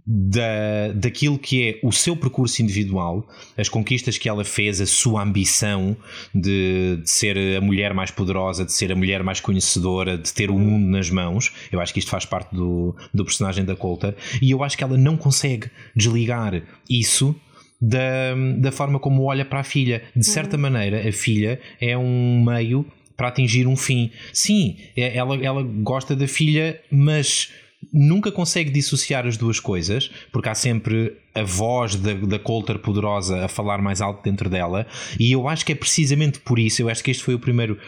[0.06, 5.22] da, daquilo que é o seu percurso individual, as conquistas que ela fez, a sua
[5.22, 5.96] ambição
[6.34, 10.50] de, de, ser a mulher mais poderosa, de ser a mulher mais conhecedora, de ter
[10.50, 11.52] o mundo nas mãos.
[11.70, 14.84] Eu acho que isto faz parte do, do personagem da Coulter e eu acho que
[14.84, 17.34] ela não consegue desligar isso
[17.80, 20.02] da, da forma como olha para a filha.
[20.14, 20.62] De certa uhum.
[20.62, 24.10] maneira, a filha é um meio para atingir um fim.
[24.32, 27.50] Sim, é, ela, ela gosta da filha, mas
[27.92, 33.44] nunca consegue dissociar as duas coisas, porque há sempre a voz da, da Coulter poderosa
[33.44, 34.86] a falar mais alto dentro dela,
[35.18, 37.78] e eu acho que é precisamente por isso, eu acho que este foi o primeiro,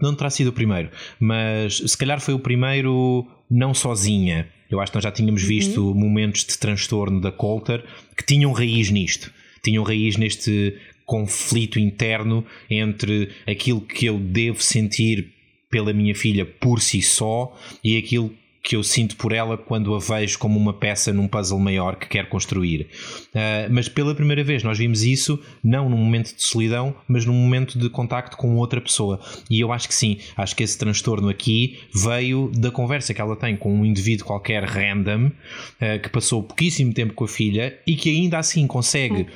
[0.00, 4.48] não terá sido o primeiro, mas se calhar foi o primeiro não sozinha.
[4.68, 5.48] Eu acho que nós já tínhamos uhum.
[5.48, 5.94] visto uhum.
[5.94, 7.84] momentos de transtorno da Coulter
[8.16, 15.32] que tinham raiz nisto, tinham raiz neste conflito interno entre aquilo que eu devo sentir
[15.70, 18.34] pela minha filha por si só e aquilo
[18.66, 22.08] que eu sinto por ela quando a vejo como uma peça num puzzle maior que
[22.08, 22.88] quer construir.
[23.28, 27.32] Uh, mas pela primeira vez nós vimos isso não num momento de solidão, mas num
[27.32, 29.20] momento de contacto com outra pessoa.
[29.48, 33.36] E eu acho que sim, acho que esse transtorno aqui veio da conversa que ela
[33.36, 37.94] tem com um indivíduo qualquer random uh, que passou pouquíssimo tempo com a filha e
[37.94, 39.28] que ainda assim consegue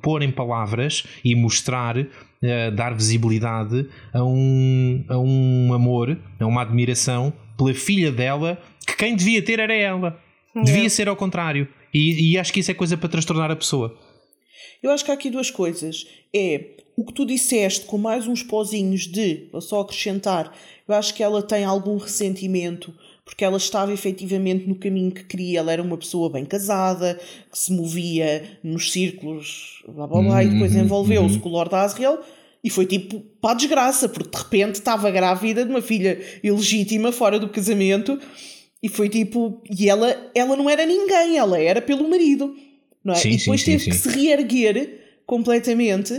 [0.00, 1.96] pôr em palavras e mostrar
[2.40, 8.96] Uh, dar visibilidade a um, a um amor, a uma admiração pela filha dela, que
[8.96, 10.16] quem devia ter era ela.
[10.54, 11.66] Devia ser ao contrário.
[11.92, 13.98] E, e acho que isso é coisa para transtornar a pessoa.
[14.82, 16.06] Eu acho que há aqui duas coisas.
[16.32, 20.52] É o que tu disseste, com mais uns pozinhos de, vou só acrescentar,
[20.86, 22.92] eu acho que ela tem algum ressentimento,
[23.28, 25.58] porque ela estava efetivamente no caminho que queria.
[25.58, 27.20] Ela era uma pessoa bem casada,
[27.52, 31.40] que se movia nos círculos, blá blá blá, e depois uhum, envolveu-se uhum.
[31.40, 32.20] com o Lord Asriel
[32.64, 37.12] e foi tipo para a desgraça, porque de repente estava grávida de uma filha ilegítima
[37.12, 38.18] fora do casamento
[38.82, 39.62] e foi tipo.
[39.78, 42.56] E ela, ela não era ninguém, ela era pelo marido.
[43.04, 43.16] Não é?
[43.18, 46.14] Sim, e depois sim, teve sim, que se reerguer completamente.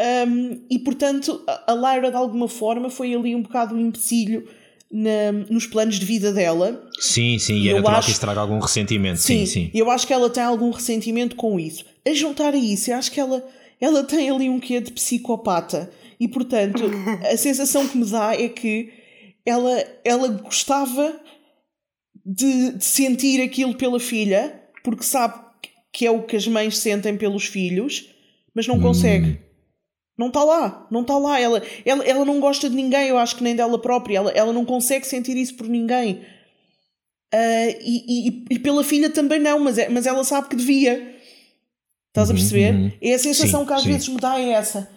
[0.00, 4.48] Um, e portanto, a Lyra de alguma forma foi ali um bocado um empecilho
[4.90, 6.88] na, nos planos de vida dela.
[6.98, 9.20] Sim, sim, e, era natural acho, que estraga algum ressentimento.
[9.20, 9.70] Sim, sim, sim.
[9.74, 11.84] Eu acho que ela tem algum ressentimento com isso.
[12.06, 13.44] A juntar a isso, eu acho que ela
[13.80, 15.90] ela tem ali um quê de psicopata.
[16.18, 16.82] E portanto,
[17.30, 18.92] a sensação que me dá é que
[19.46, 21.20] ela, ela gostava
[22.24, 25.34] de, de, sentir aquilo pela filha, porque sabe
[25.92, 28.10] que é o que as mães sentem pelos filhos,
[28.54, 29.38] mas não consegue.
[30.18, 31.40] Não está lá, não está lá.
[31.40, 34.18] Ela, ela, ela não gosta de ninguém, eu acho que nem dela própria.
[34.18, 36.16] Ela, ela não consegue sentir isso por ninguém.
[37.32, 41.14] Uh, e, e, e, pela filha também não, mas, é, mas ela sabe que devia.
[42.08, 42.74] Estás a uhum, perceber?
[42.74, 42.92] Uhum.
[43.00, 43.92] É a sensação sim, que às sim.
[43.92, 44.90] vezes me dá é essa.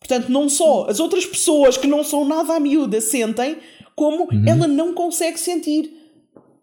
[0.00, 3.58] Portanto, não só as outras pessoas que não são nada à miúda sentem,
[3.94, 4.44] como uhum.
[4.44, 5.88] ela não consegue sentir.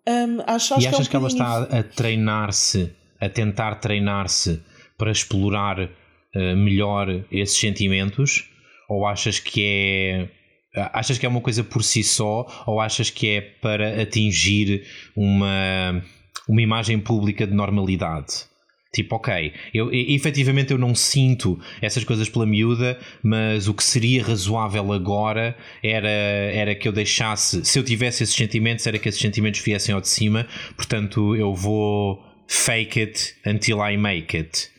[0.05, 3.75] Um, acho, acho e achas que, é um que ela está a treinar-se, a tentar
[3.75, 4.61] treinar-se
[4.97, 5.89] para explorar
[6.35, 8.49] melhor esses sentimentos?
[8.89, 10.29] Ou achas que é
[10.93, 16.03] achas que é uma coisa por si só ou achas que é para atingir uma,
[16.47, 18.49] uma imagem pública de normalidade?
[18.91, 24.23] Tipo, ok, eu, efetivamente eu não sinto essas coisas pela miúda, mas o que seria
[24.23, 29.21] razoável agora era, era que eu deixasse, se eu tivesse esses sentimentos, era que esses
[29.21, 34.71] sentimentos viessem ao de cima, portanto eu vou fake it until I make it.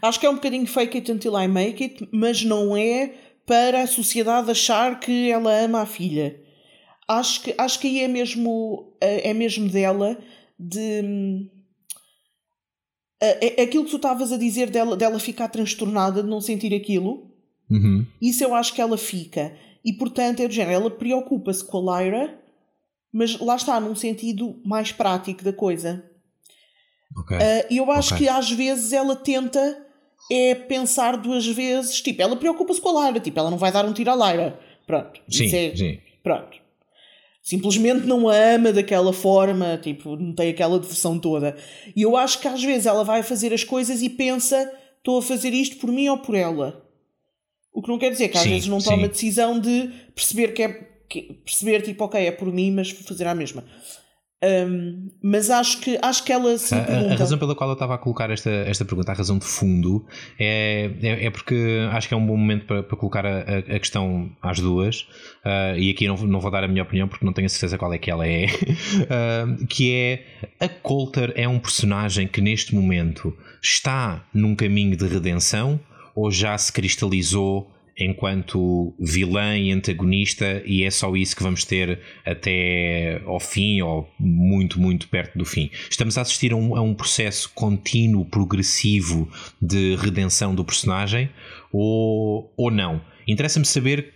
[0.00, 3.14] Acho que é um bocadinho fake it until I make it, mas não é
[3.46, 6.40] para a sociedade achar que ela ama a filha.
[7.08, 10.16] Acho que, acho que aí é mesmo, é mesmo dela
[10.58, 11.50] de
[13.22, 17.30] Uh, aquilo que tu estavas a dizer dela, dela ficar transtornada de não sentir aquilo,
[17.70, 18.04] uhum.
[18.20, 19.56] isso eu acho que ela fica.
[19.84, 22.36] E portanto é do género, ela preocupa-se com a Lyra,
[23.12, 26.04] mas lá está, num sentido mais prático da coisa.
[27.18, 27.36] Okay.
[27.36, 28.26] Uh, eu acho okay.
[28.26, 29.86] que às vezes ela tenta
[30.30, 33.84] é pensar duas vezes, tipo, ela preocupa-se com a Lyra, tipo, ela não vai dar
[33.84, 34.58] um tiro à Lyra.
[34.86, 35.20] Pronto.
[35.28, 35.98] Sim, é, sim.
[36.22, 36.58] Pronto.
[37.42, 41.56] Simplesmente não a ama daquela forma, tipo, não tem aquela devoção toda.
[41.94, 45.22] E eu acho que às vezes ela vai fazer as coisas e pensa, estou a
[45.22, 46.88] fazer isto por mim ou por ela.
[47.72, 50.52] O que não quer dizer que às sim, vezes não toma a decisão de perceber
[50.52, 50.68] que é
[51.08, 53.64] que, perceber tipo, ok, é por mim, mas vou fazer a mesma.
[54.44, 57.94] Um, mas acho que, acho que ela se a, a, razão pela qual eu estava
[57.94, 60.04] a colocar esta, esta pergunta, a razão de fundo,
[60.36, 61.54] é, é, é porque
[61.92, 65.02] acho que é um bom momento para, para colocar a, a, questão às duas,
[65.44, 67.78] uh, e aqui não, não vou dar a minha opinião porque não tenho a certeza
[67.78, 70.26] qual é que ela é, uh, que é
[70.58, 75.78] a Coulter é um personagem que neste momento está num caminho de redenção
[76.16, 82.00] ou já se cristalizou enquanto vilã e antagonista, e é só isso que vamos ter
[82.24, 85.70] até ao fim, ou muito, muito perto do fim.
[85.90, 89.28] Estamos a assistir a um, a um processo contínuo, progressivo
[89.60, 91.30] de redenção do personagem,
[91.72, 93.00] ou, ou não?
[93.26, 94.12] Interessa-me saber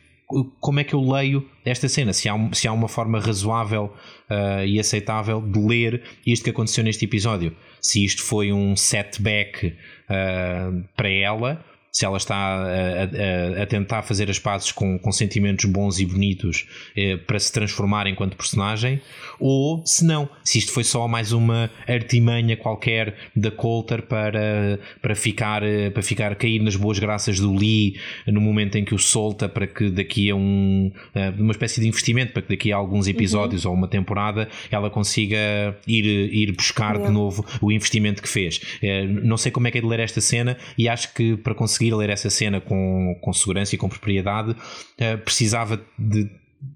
[0.61, 3.95] como é que eu leio esta cena, se há, se há uma forma razoável
[4.29, 7.55] uh, e aceitável de ler isto que aconteceu neste episódio.
[7.81, 11.65] Se isto foi um setback uh, para ela
[11.97, 16.05] se ela está a, a, a, tentar fazer as pazes com, com sentimentos bons e
[16.05, 19.01] bonitos eh, para se transformar enquanto personagem,
[19.41, 25.15] ou se não, se isto foi só mais uma artimanha qualquer da Coulter para, para,
[25.15, 28.99] ficar, eh, para ficar cair nas boas graças do Lee no momento em que o
[28.99, 32.77] solta para que daqui a um, eh, uma espécie de investimento, para que daqui a
[32.77, 33.71] alguns episódios uhum.
[33.71, 35.39] ou uma temporada ela consiga
[35.87, 38.61] ir, ir buscar de novo o investimento que fez.
[38.83, 41.55] Eh, não sei como é que é de ler esta cena e acho que para
[41.55, 46.25] conseguir conseguir ler essa cena com, com segurança e com propriedade, uh, precisava de,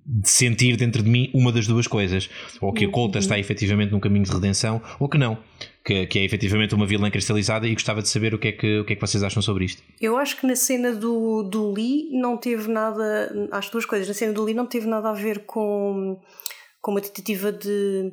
[0.06, 2.30] de, sentir dentro de mim uma das duas coisas.
[2.60, 3.20] Ou que a Colta uhum.
[3.20, 5.38] está efetivamente num caminho de redenção, ou que não.
[5.84, 8.80] Que, que, é efetivamente uma vilã cristalizada e gostava de saber o que, é que,
[8.80, 9.82] o que é que vocês acham sobre isto.
[10.00, 14.14] Eu acho que na cena do, do Lee não teve nada, as duas coisas, na
[14.14, 16.20] cena do Lee não teve nada a ver com,
[16.82, 18.12] com uma tentativa de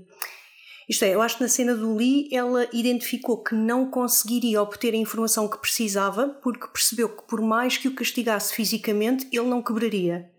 [0.87, 4.93] isto é, eu acho que na cena do Lee ela identificou que não conseguiria obter
[4.93, 9.61] a informação que precisava porque percebeu que por mais que o castigasse fisicamente, ele não
[9.61, 10.31] quebraria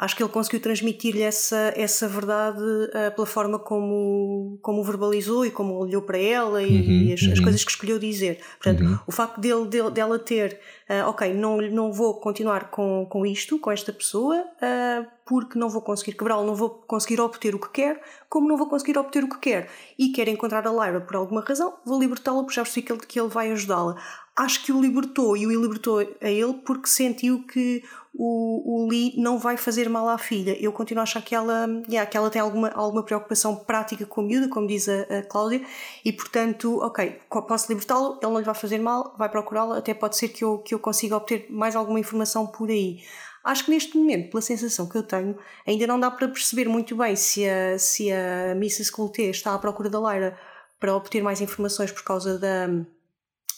[0.00, 5.50] acho que ele conseguiu transmitir-lhe essa, essa verdade uh, pela forma como, como verbalizou e
[5.50, 7.32] como olhou para ela e, uhum, e as, uhum.
[7.34, 8.40] as, coisas que escolheu dizer.
[8.58, 8.98] Portanto, uhum.
[9.06, 10.58] o facto dele, dele, dela ter,
[10.88, 15.68] uh, ok, não, não vou continuar com, com isto, com esta pessoa, uh, porque não
[15.68, 19.22] vou conseguir quebrá-lo, não vou conseguir obter o que quero, como não vou conseguir obter
[19.22, 19.66] o que quero
[19.98, 23.00] e quero encontrar a Lyra por alguma razão, vou libertá-la porque já percebi que ele,
[23.06, 23.96] que ele vai ajudá-la
[24.40, 29.14] acho que o libertou e o libertou a ele porque sentiu que o, o Lee
[29.16, 30.56] não vai fazer mal à filha.
[30.60, 34.20] Eu continuo a achar que ela, yeah, que ela tem alguma, alguma preocupação prática com
[34.20, 35.64] a miúda, como diz a, a Cláudia,
[36.04, 40.16] e portanto, ok, posso libertá-lo, ele não lhe vai fazer mal, vai procurá-la, até pode
[40.16, 43.00] ser que eu, que eu consiga obter mais alguma informação por aí.
[43.42, 46.94] Acho que neste momento, pela sensação que eu tenho, ainda não dá para perceber muito
[46.94, 48.92] bem se a, se a Mrs.
[48.92, 50.38] Coulter está à procura da Lyra
[50.78, 52.68] para obter mais informações por causa da,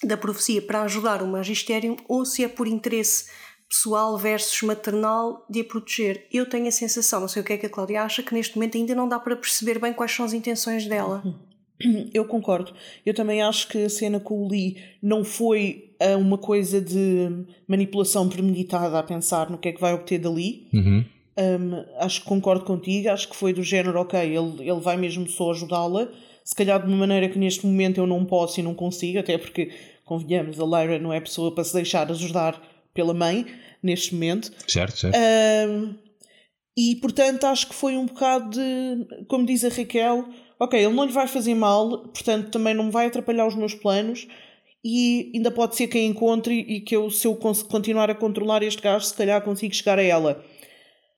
[0.05, 3.31] da profecia para ajudar o magistério ou se é por interesse
[3.73, 6.27] pessoal versus maternal de a proteger.
[6.31, 8.55] Eu tenho a sensação, não sei o que é que a Cláudia acha, que neste
[8.55, 11.23] momento ainda não dá para perceber bem quais são as intenções dela.
[12.13, 12.73] Eu concordo.
[13.05, 17.45] Eu também acho que a cena com o Lee não foi uh, uma coisa de
[17.67, 20.69] manipulação premeditada a pensar no que é que vai obter dali.
[20.73, 21.05] Uhum.
[21.39, 23.09] Um, acho que concordo contigo.
[23.09, 26.09] Acho que foi do género, ok, ele, ele vai mesmo só ajudá-la.
[26.45, 29.39] Se calhar de uma maneira que neste momento eu não posso e não consigo, até
[29.39, 29.73] porque,
[30.05, 32.61] convenhamos, a Lyra não é pessoa para se deixar ajudar
[32.95, 33.47] pela mãe
[33.83, 34.53] neste momento.
[34.67, 35.17] Certo, certo.
[35.17, 35.95] Um,
[36.77, 40.27] e portanto acho que foi um bocado de, como diz a Raquel,
[40.59, 44.27] ok, ele não lhe vai fazer mal, portanto também não vai atrapalhar os meus planos
[44.85, 48.63] e ainda pode ser que a encontre e que eu, se eu continuar a controlar
[48.63, 50.45] este gajo, se calhar consigo chegar a ela.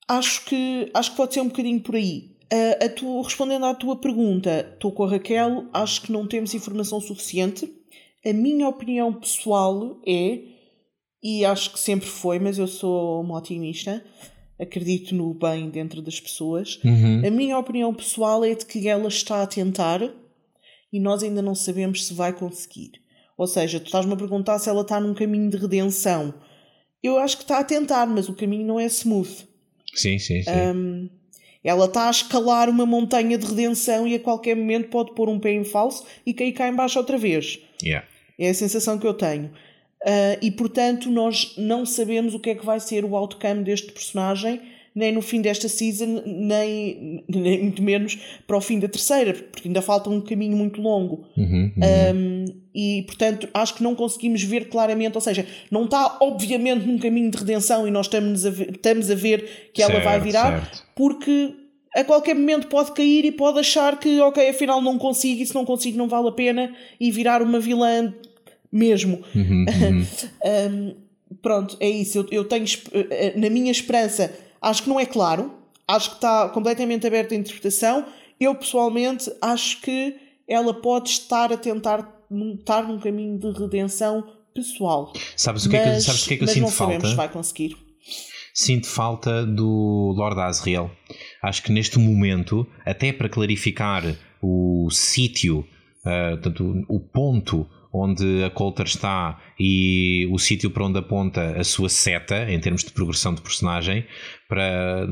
[0.09, 2.35] Acho que, acho que pode ser um bocadinho por aí.
[2.53, 6.53] Uh, a tu, respondendo à tua pergunta, estou com a Raquel, acho que não temos
[6.53, 7.73] informação suficiente.
[8.25, 10.54] A minha opinião pessoal é
[11.25, 14.05] e acho que sempre foi, mas eu sou uma otimista.
[14.61, 16.79] Acredito no bem dentro das pessoas.
[16.85, 17.27] Uhum.
[17.27, 20.03] A minha opinião pessoal é de que ela está a tentar
[20.93, 22.93] e nós ainda não sabemos se vai conseguir.
[23.39, 26.35] Ou seja, tu estás-me a perguntar se ela está num caminho de redenção.
[27.03, 29.49] Eu acho que está a tentar, mas o caminho não é smooth.
[29.95, 30.51] Sim, sim, sim.
[30.51, 31.09] Um,
[31.65, 35.41] ela está a escalar uma montanha de redenção e a qualquer momento pode pôr um
[35.41, 37.59] pé em falso e cair cá embaixo outra vez.
[37.83, 38.07] Yeah.
[38.39, 39.51] É a sensação que eu tenho.
[40.05, 43.91] Uh, e portanto, nós não sabemos o que é que vai ser o outcome deste
[43.91, 44.61] personagem,
[44.95, 49.67] nem no fim desta season, nem, nem muito menos para o fim da terceira, porque
[49.67, 51.27] ainda falta um caminho muito longo.
[51.37, 52.15] Uhum, uhum.
[52.15, 56.99] Um, e portanto, acho que não conseguimos ver claramente, ou seja, não está obviamente num
[56.99, 60.61] caminho de redenção e nós estamos a ver, estamos a ver que ela vai virar,
[60.61, 60.87] certo.
[60.95, 61.55] porque
[61.97, 65.55] a qualquer momento pode cair e pode achar que, ok, afinal não consigo, e se
[65.55, 68.13] não consigo não vale a pena, e virar uma vilã
[68.75, 69.23] mesmo.
[69.33, 70.07] Uhum, uhum.
[70.45, 72.19] um, pronto, é isso.
[72.19, 75.55] Eu, eu tenho, eh, na minha esperança, acho que não é claro,
[75.87, 78.05] acho que está completamente aberto à interpretação.
[78.41, 80.17] Eu, pessoalmente, acho que
[80.49, 82.13] ela pode estar a tentar
[82.59, 85.13] estar num caminho de redenção pessoal.
[85.37, 87.09] Sabes o que, mas, é que, sabes o que é que eu sinto falta?
[87.09, 87.77] Se vai conseguir.
[88.53, 90.91] Sinto falta do Lord Asriel.
[91.43, 95.67] Acho que neste momento, até para clarificar o sítio,
[96.05, 101.89] uh, o ponto onde a Coulter está e o sítio para onde aponta a sua
[101.89, 104.05] seta em termos de progressão de personagem,
[104.49, 105.07] para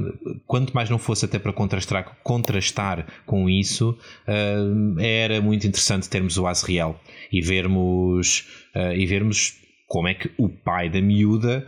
[0.49, 6.37] quanto mais não fosse até para contrastar, contrastar com isso, uh, era muito interessante termos
[6.37, 9.62] o Asriel e vermos uh, e vermos
[9.93, 11.67] como é que o pai da miúda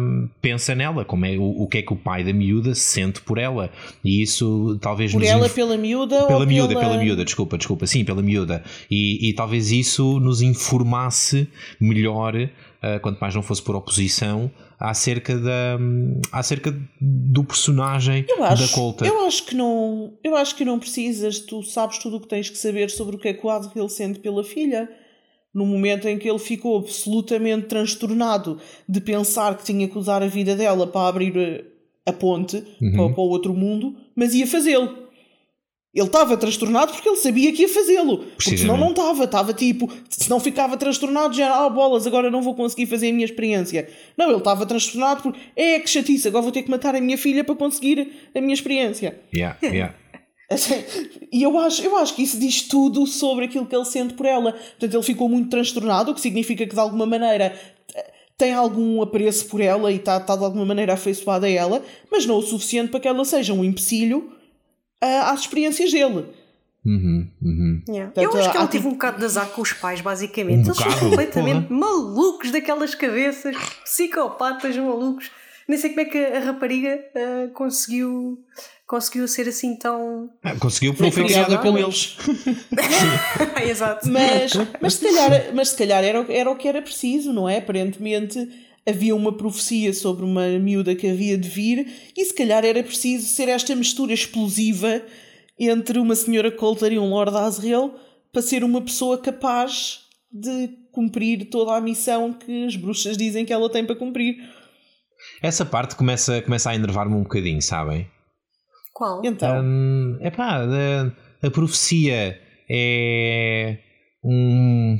[0.00, 3.20] um, pensa nela, como é, o, o, que é que o pai da miúda sente
[3.20, 3.70] por ela.
[4.02, 5.12] E isso talvez.
[5.12, 5.54] Por ela, inf...
[5.54, 6.24] pela miúda?
[6.24, 6.80] Pela miúda, pela...
[6.80, 8.64] pela miúda, desculpa, desculpa, sim, pela miúda.
[8.90, 11.46] E, e talvez isso nos informasse
[11.78, 15.78] melhor, uh, quanto mais não fosse por oposição, acerca da
[16.32, 19.04] acerca do personagem eu acho, da Colta.
[19.04, 22.48] Eu acho que não, eu acho que não precisas, tu sabes tudo o que tens
[22.48, 24.88] que saber sobre o que é que o Adriel sente pela filha
[25.54, 30.26] no momento em que ele ficou absolutamente transtornado de pensar que tinha que usar a
[30.26, 31.64] vida dela para abrir eh,
[32.06, 32.92] a ponte uhum.
[32.92, 35.02] para, para o outro mundo, mas ia fazê-lo.
[35.94, 38.18] Ele estava transtornado porque ele sabia que ia fazê-lo.
[38.18, 39.24] Porque senão não estava.
[39.24, 43.12] Estava tipo, se não ficava transtornado, já, ah, bolas, agora não vou conseguir fazer a
[43.12, 43.86] minha experiência.
[44.16, 47.18] Não, ele estava transtornado porque, é que chatice, agora vou ter que matar a minha
[47.18, 49.20] filha para conseguir a minha experiência.
[49.34, 49.94] Yeah, yeah.
[51.30, 54.26] E eu acho, eu acho que isso diz tudo sobre aquilo que ele sente por
[54.26, 54.52] ela.
[54.52, 57.58] Portanto, ele ficou muito transtornado, o que significa que de alguma maneira
[58.36, 62.26] tem algum apreço por ela e está, está de alguma maneira afeiçoado a ela, mas
[62.26, 64.32] não o suficiente para que ela seja um empecilho
[65.00, 66.26] às experiências dele.
[66.84, 67.82] Uhum, uhum.
[67.88, 68.10] Yeah.
[68.12, 70.68] Portanto, eu acho que ela teve um bocado de azar com os pais, basicamente.
[70.68, 71.80] Um Eles são completamente porra.
[71.80, 75.30] malucos daquelas cabeças, psicopatas malucos.
[75.68, 78.44] Nem sei como é que a rapariga uh, conseguiu
[78.92, 80.28] conseguiu ser assim tão.
[80.42, 82.14] Ah, conseguiu criada com eles.
[83.66, 84.06] Exato.
[84.06, 84.52] Mas,
[84.82, 87.56] mas se calhar, mas se calhar era, era o que era preciso, não é?
[87.56, 88.46] Aparentemente
[88.86, 93.26] havia uma profecia sobre uma miúda que havia de vir e se calhar era preciso
[93.28, 95.00] ser esta mistura explosiva
[95.58, 97.94] entre uma senhora Coulter e um Lord Asriel
[98.30, 100.00] para ser uma pessoa capaz
[100.30, 104.36] de cumprir toda a missão que as bruxas dizem que ela tem para cumprir.
[105.40, 108.06] Essa parte começa, começa a enervar-me um bocadinho, sabem?
[108.92, 109.22] Qual?
[109.24, 109.62] Então.
[109.64, 112.38] Um, epá, a, a profecia
[112.70, 113.78] é
[114.24, 114.96] um,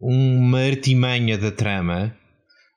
[0.00, 2.16] uma artimanha da trama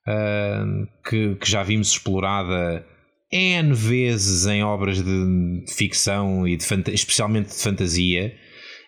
[0.08, 2.86] uh, que, que, já vimos explorada
[3.32, 8.34] N vezes em obras de, de ficção e de especialmente de fantasia.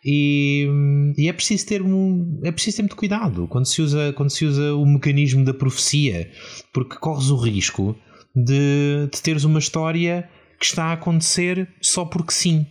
[0.04, 0.67] E,
[1.15, 4.44] e, é preciso ter um, é preciso ter muito cuidado quando se usa quando se
[4.46, 6.28] usa o mecanismo da profecia
[6.74, 7.96] porque corres o risco
[8.36, 10.28] de, de teres uma história
[10.62, 12.65] que está a acontecer só porque sim.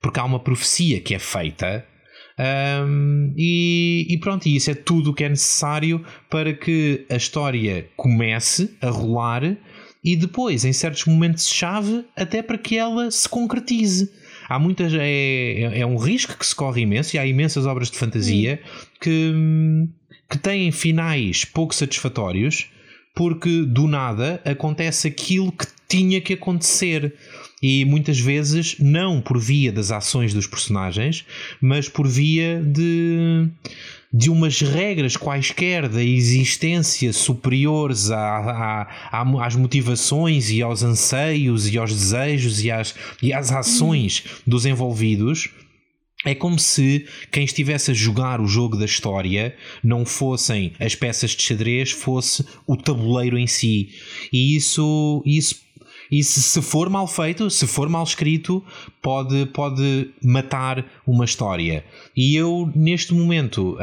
[0.00, 1.84] Porque há uma profecia que é feita
[2.38, 7.16] um, e, e, pronto, e isso é tudo o que é necessário para que a
[7.16, 9.56] história comece a rolar
[10.04, 14.12] e depois, em certos momentos-chave, até para que ela se concretize.
[14.48, 14.92] Há muitas.
[14.94, 18.60] É, é um risco que se corre imenso e há imensas obras de fantasia
[19.00, 19.32] que,
[20.30, 22.70] que têm finais pouco satisfatórios
[23.16, 27.14] porque do nada acontece aquilo que tinha que acontecer.
[27.62, 31.24] E muitas vezes não por via das ações dos personagens,
[31.58, 33.48] mas por via de,
[34.12, 41.78] de umas regras quaisquer da existência superiores à, à, às motivações e aos anseios e
[41.78, 45.48] aos desejos e às, e às ações dos envolvidos
[46.24, 51.32] é como se quem estivesse a jogar o jogo da história não fossem as peças
[51.32, 53.90] de xadrez, fosse o tabuleiro em si.
[54.32, 55.66] E isso, isso
[56.10, 58.64] e se, se for mal feito, se for mal escrito,
[59.02, 61.84] pode, pode matar uma história.
[62.16, 63.76] E eu, neste momento,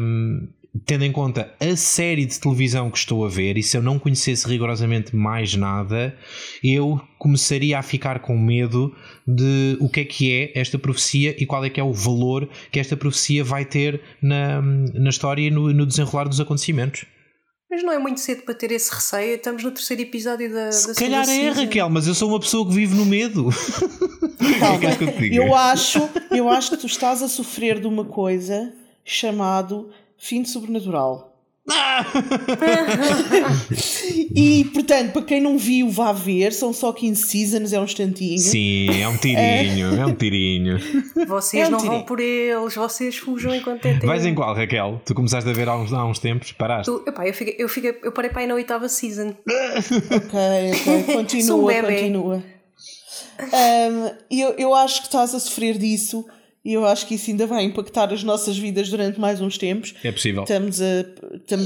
[0.00, 0.46] hum,
[0.86, 3.98] tendo em conta a série de televisão que estou a ver, e se eu não
[3.98, 6.16] conhecesse rigorosamente mais nada,
[6.62, 8.94] eu começaria a ficar com medo
[9.26, 12.48] de o que é que é esta profecia e qual é que é o valor
[12.72, 17.06] que esta profecia vai ter na, na história e no, no desenrolar dos acontecimentos.
[17.70, 19.34] Mas não é muito cedo para ter esse receio.
[19.34, 22.66] Estamos no terceiro episódio da, Se da calhar é, Raquel, mas eu sou uma pessoa
[22.68, 23.48] que vive no medo.
[24.60, 24.90] Calma,
[25.32, 28.72] eu, eu, acho, eu acho que tu estás a sofrer de uma coisa
[29.04, 29.90] chamado
[30.24, 31.32] fim de sobrenatural.
[34.34, 36.52] e portanto, para quem não viu, vá ver.
[36.52, 38.38] São só 15 seasons, é um instantinho.
[38.38, 40.78] Sim, é um tirinho, é um tirinho.
[41.26, 41.98] Vocês é um não tirinho.
[41.98, 44.06] vão por eles, vocês fujam enquanto é tempo.
[44.06, 45.00] Vais em qual, Raquel?
[45.04, 46.90] Tu começaste a ver há uns, há uns tempos, paraste?
[46.90, 49.34] Tu, epá, eu, fiquei, eu, fiquei, eu parei para aí na oitava season.
[49.46, 52.42] ok, ok, continua, um continua.
[53.40, 56.26] Um, eu, eu acho que estás a sofrer disso
[56.64, 59.94] e eu acho que isso ainda vai impactar as nossas vidas durante mais uns tempos.
[60.02, 60.44] É possível.
[60.44, 61.04] Estamos a,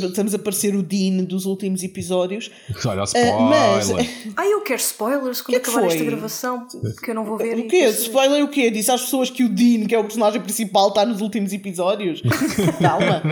[0.08, 2.50] estamos a parecer o Dean dos últimos episódios.
[2.84, 3.36] Olha, spoiler.
[3.36, 3.90] Uh, mas...
[4.36, 5.94] Ai, eu quero spoilers quando que acabar foi?
[5.94, 6.66] esta gravação,
[7.00, 7.56] que eu não vou ver.
[7.56, 7.84] O quê?
[7.90, 8.72] Spoiler o quê?
[8.72, 12.20] Disse às pessoas que o Dean, que é o personagem principal, está nos últimos episódios?
[12.82, 13.22] Calma.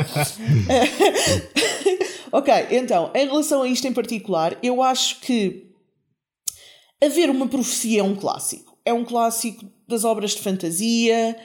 [2.30, 5.66] ok, então, em relação a isto em particular, eu acho que
[7.02, 8.78] haver uma profecia é um clássico.
[8.84, 11.36] É um clássico das obras de fantasia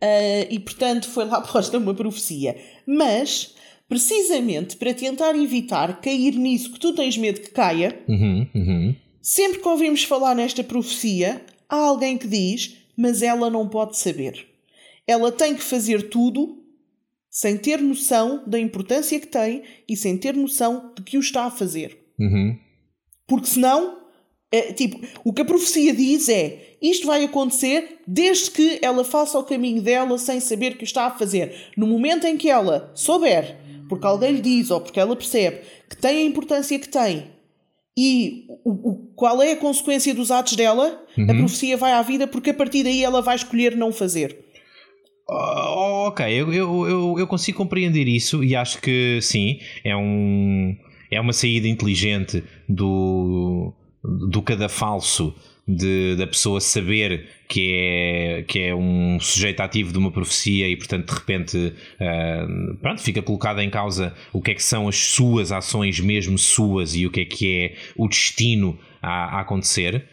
[0.00, 2.56] Uh, e portanto foi lá posta uma profecia.
[2.86, 3.54] Mas,
[3.88, 8.96] precisamente para tentar evitar cair nisso que tu tens medo que caia, uhum, uhum.
[9.20, 14.46] sempre que ouvimos falar nesta profecia, há alguém que diz: Mas ela não pode saber.
[15.06, 16.62] Ela tem que fazer tudo
[17.30, 21.44] sem ter noção da importância que tem e sem ter noção de que o está
[21.44, 21.96] a fazer.
[22.18, 22.58] Uhum.
[23.26, 23.98] Porque senão,
[24.50, 29.38] é, tipo, o que a profecia diz é isto vai acontecer desde que ela faça
[29.38, 31.54] o caminho dela sem saber que o está a fazer.
[31.76, 33.56] No momento em que ela souber,
[33.88, 37.26] porque alguém lhe diz ou porque ela percebe que tem a importância que tem
[37.96, 41.24] e o, o qual é a consequência dos atos dela, uhum.
[41.30, 44.38] a profecia vai à vida porque a partir daí ela vai escolher não fazer.
[45.28, 50.74] Oh, ok, eu, eu, eu, eu consigo compreender isso e acho que sim, é um
[51.10, 53.74] é uma saída inteligente do,
[54.28, 55.34] do cadafalso
[55.66, 60.76] de, da pessoa saber que é, que é um sujeito ativo de uma profecia e,
[60.76, 64.96] portanto, de repente, uh, pronto, fica colocada em causa o que é que são as
[64.96, 70.04] suas ações, mesmo suas, e o que é que é o destino a, a acontecer,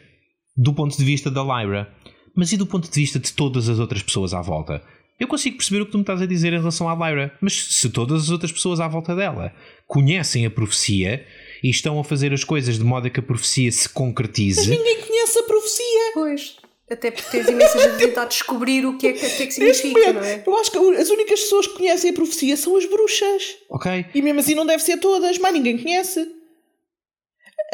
[0.55, 1.89] do ponto de vista da Lyra.
[2.35, 4.81] Mas e do ponto de vista de todas as outras pessoas à volta?
[5.17, 7.53] Eu consigo perceber o que tu me estás a dizer em relação à Lyra, mas
[7.53, 9.53] se todas as outras pessoas à volta dela
[9.87, 11.25] conhecem a profecia
[11.65, 14.59] e estão a fazer as coisas de modo a que a profecia se concretize.
[14.59, 16.11] Mas ninguém conhece a profecia.
[16.13, 16.57] Pois.
[16.87, 20.13] Até porque tens imensas a tentar descobrir o que é que, que, é que significa,
[20.13, 20.43] não é?
[20.45, 23.55] Eu acho que as únicas pessoas que conhecem a profecia são as bruxas.
[23.67, 24.05] Ok.
[24.13, 26.34] E mesmo assim não deve ser todas, mas ninguém conhece.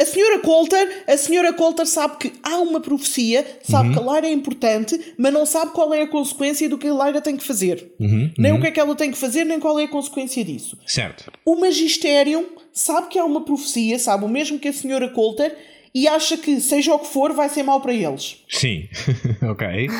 [0.01, 3.93] A senhora Coulter, a senhora Coulter sabe que há uma profecia, sabe uhum.
[3.93, 7.05] que a Lyra é importante, mas não sabe qual é a consequência do que a
[7.05, 7.93] Lyra tem que fazer.
[7.99, 8.31] Uhum.
[8.35, 8.57] Nem uhum.
[8.57, 10.75] o que é que ela tem que fazer, nem qual é a consequência disso.
[10.87, 11.31] Certo.
[11.45, 15.55] O Magisterium sabe que há uma profecia, sabe o mesmo que a senhora Coulter,
[15.93, 18.37] e acha que, seja o que for, vai ser mau para eles.
[18.47, 18.87] Sim,
[19.49, 19.89] ok.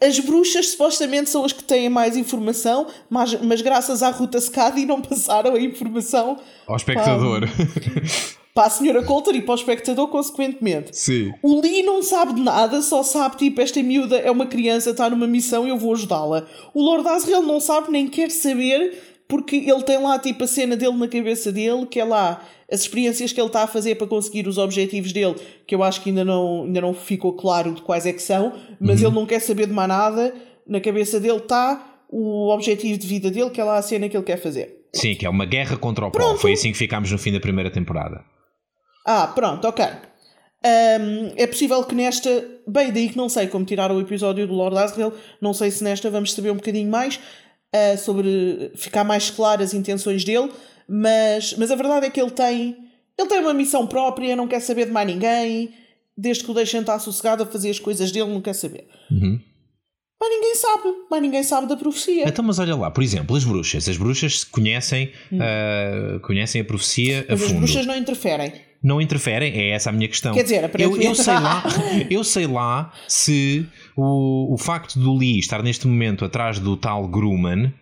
[0.00, 4.86] As bruxas supostamente são as que têm mais informação, mas, mas graças à Ruta Scadi
[4.86, 6.38] não passaram a informação
[6.68, 7.40] ao espectador.
[7.40, 8.02] Para,
[8.54, 10.96] para a senhora Coulter e para o espectador, consequentemente.
[10.96, 11.34] Sim.
[11.42, 15.10] O Lee não sabe de nada, só sabe, tipo, esta miúda é uma criança, está
[15.10, 16.46] numa missão e eu vou ajudá-la.
[16.72, 20.74] O Lord Asriel não sabe nem quer saber porque ele tem lá tipo a cena
[20.74, 24.06] dele na cabeça dele, que é lá as experiências que ele está a fazer para
[24.06, 27.82] conseguir os objetivos dele, que eu acho que ainda não, ainda não ficou claro de
[27.82, 29.08] quais é que são, mas uhum.
[29.08, 30.34] ele não quer saber de mais nada,
[30.66, 34.16] na cabeça dele está o objetivo de vida dele, que é lá a cena que
[34.16, 34.86] ele quer fazer.
[34.94, 36.40] Sim, que é uma guerra contra o pronto.
[36.40, 38.24] Foi assim que ficámos no fim da primeira temporada.
[39.06, 39.84] Ah, pronto, ok.
[40.64, 42.44] Um, é possível que nesta.
[42.66, 45.84] Bem, daí que não sei como tirar o episódio do Lord Asriel, não sei se
[45.84, 47.20] nesta vamos saber um bocadinho mais
[47.74, 50.50] uh, sobre ficar mais claras as intenções dele,
[50.88, 52.76] mas, mas a verdade é que ele tem,
[53.18, 55.72] ele tem uma missão própria, não quer saber de mais ninguém,
[56.16, 58.88] desde que o deixem estar sossegado a fazer as coisas dele, não quer saber.
[59.10, 59.40] Uhum.
[60.20, 62.28] Mas ninguém sabe, mas ninguém sabe da profecia.
[62.28, 63.88] Então, mas olha lá, por exemplo, as bruxas.
[63.88, 65.38] As bruxas conhecem, hum.
[65.38, 67.54] uh, conhecem a profecia mas a fundo.
[67.54, 68.52] As bruxas não interferem.
[68.82, 70.32] Não interferem, é essa a minha questão.
[70.34, 71.64] Quer dizer, eu, eu sei lá,
[72.08, 73.66] eu sei lá se
[73.96, 77.72] o, o facto do Lee estar neste momento atrás do tal Grumman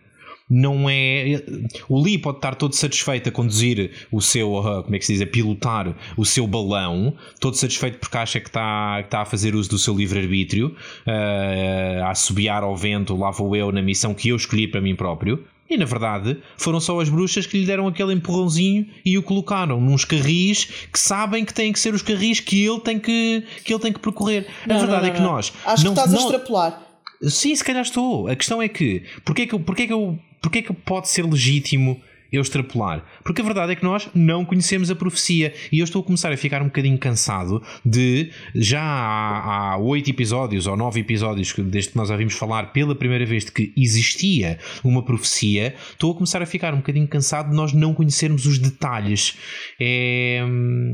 [0.48, 1.42] não é.
[1.88, 5.12] O Lee pode estar todo satisfeito a conduzir o seu, uh, como é que se
[5.12, 9.24] diz, a pilotar o seu balão, todo satisfeito porque acha que está, que está a
[9.24, 10.68] fazer uso do seu livre-arbítrio,
[11.06, 14.94] uh, a assobiar ao vento, lá vou eu na missão que eu escolhi para mim
[14.94, 15.44] próprio.
[15.68, 19.80] E na verdade foram só as bruxas que lhe deram aquele empurrãozinho e o colocaram
[19.80, 23.72] nos carris que sabem que têm que ser os carris que ele tem que, que,
[23.72, 24.46] ele tem que percorrer.
[24.66, 25.52] Não, a verdade não, não, é que nós.
[25.64, 26.82] Acho não, que estás a extrapolar.
[27.22, 28.28] Sim, se calhar estou.
[28.28, 30.18] A questão é que porquê é que, porquê é que, eu,
[30.52, 32.00] é que pode ser legítimo
[32.36, 33.04] eu extrapolar.
[33.24, 36.32] Porque a verdade é que nós não conhecemos a profecia e eu estou a começar
[36.32, 41.96] a ficar um bocadinho cansado de já há oito episódios ou nove episódios desde que
[41.96, 46.46] nós ouvimos falar pela primeira vez de que existia uma profecia, estou a começar a
[46.46, 49.36] ficar um bocadinho cansado de nós não conhecermos os detalhes.
[49.80, 50.42] É,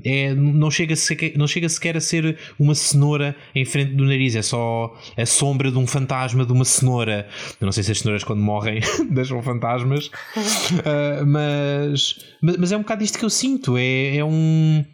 [0.05, 4.37] é, não, chega sequer, não chega sequer a ser uma cenoura em frente do nariz,
[4.37, 7.29] é só a sombra de um fantasma de uma cenoura.
[7.61, 8.81] Eu não sei se as cenouras quando morrem
[9.11, 10.07] deixam fantasmas.
[10.07, 13.79] Uh, mas, mas é um bocado isto que eu sinto.
[13.79, 14.85] É, é um.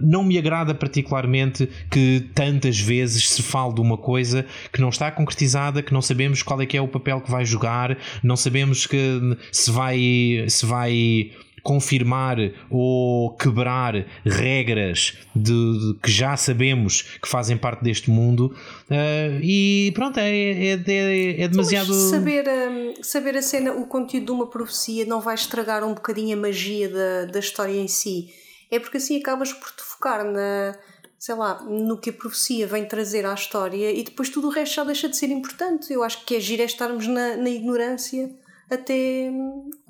[0.00, 5.10] Não me agrada particularmente que tantas vezes se fale de uma coisa que não está
[5.10, 8.86] concretizada, que não sabemos qual é que é o papel que vai jogar, não sabemos
[8.86, 9.20] que
[9.50, 10.44] se vai.
[10.48, 11.32] Se vai
[11.62, 12.36] confirmar
[12.68, 18.54] ou quebrar regras de, de, que já sabemos que fazem parte deste mundo
[18.90, 24.26] uh, e pronto é, é, é, é demasiado saber, um, saber a cena o conteúdo
[24.26, 28.30] de uma profecia não vai estragar um bocadinho a magia da, da história em si
[28.70, 30.76] é porque assim acabas por te focar na
[31.22, 34.74] sei lá, no que a profecia vem trazer à história e depois tudo o resto
[34.74, 35.92] já deixa de ser importante.
[35.92, 38.28] Eu acho que é giro é estarmos na, na ignorância
[38.74, 39.30] até.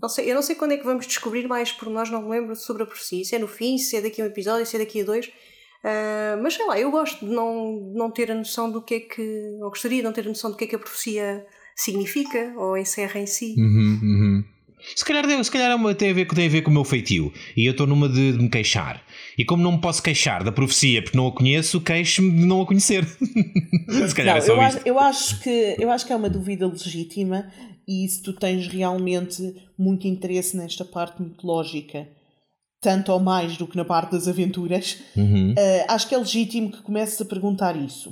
[0.01, 2.31] Não sei, eu não sei quando é que vamos descobrir mais por nós, não me
[2.31, 3.25] lembro sobre a profecia.
[3.25, 5.27] Se é no fim, se é daqui a um episódio, se é daqui a dois.
[5.27, 9.01] Uh, mas sei lá, eu gosto de não, não ter a noção do que é
[9.01, 9.59] que.
[9.61, 12.77] Ou gostaria de não ter a noção do que é que a profecia significa ou
[12.77, 13.55] encerra em si.
[13.59, 14.45] Uhum, uhum.
[14.97, 16.85] Se calhar, se calhar é uma, tem, a ver, tem a ver com o meu
[16.85, 17.33] feitio.
[17.57, 19.01] E eu estou numa de, de, me queixar.
[19.39, 22.63] E como não me posso queixar da profecia porque não a conheço, queixo-me de não
[22.63, 23.05] a conhecer.
[24.09, 26.29] se calhar não, é só eu, acho, eu, acho que, eu acho que é uma
[26.29, 27.49] dúvida legítima
[27.87, 32.09] e se tu tens realmente muito interesse nesta parte mitológica,
[32.81, 35.53] tanto ou mais do que na parte das aventuras, uhum.
[35.53, 38.11] uh, acho que é legítimo que comeces a perguntar isso.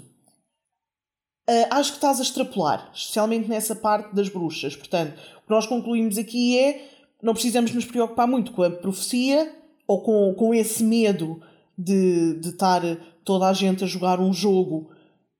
[1.48, 4.76] Uh, acho que estás a extrapolar, especialmente nessa parte das bruxas.
[4.76, 6.88] Portanto, o que nós concluímos aqui é
[7.22, 9.52] não precisamos nos preocupar muito com a profecia
[9.86, 11.42] ou com, com esse medo
[11.76, 12.82] de, de estar
[13.24, 14.90] toda a gente a jogar um jogo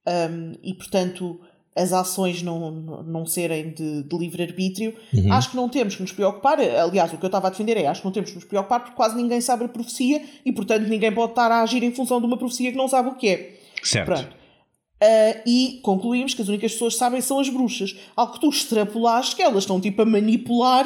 [0.06, 1.40] um, e, portanto,
[1.74, 2.70] as ações não,
[3.02, 5.32] não serem de, de livre-arbítrio, uhum.
[5.32, 6.58] acho que não temos que nos preocupar.
[6.60, 8.80] Aliás, o que eu estava a defender é acho que não temos que nos preocupar
[8.80, 12.20] porque quase ninguém sabe a profecia e, portanto, ninguém pode estar a agir em função
[12.20, 13.58] de uma profecia que não sabe o que é.
[13.82, 14.06] Certo.
[14.06, 14.40] Pronto.
[15.02, 17.96] Uh, e concluímos que as únicas pessoas que sabem são as bruxas.
[18.14, 20.84] Algo que tu extrapolaste que elas estão tipo a manipular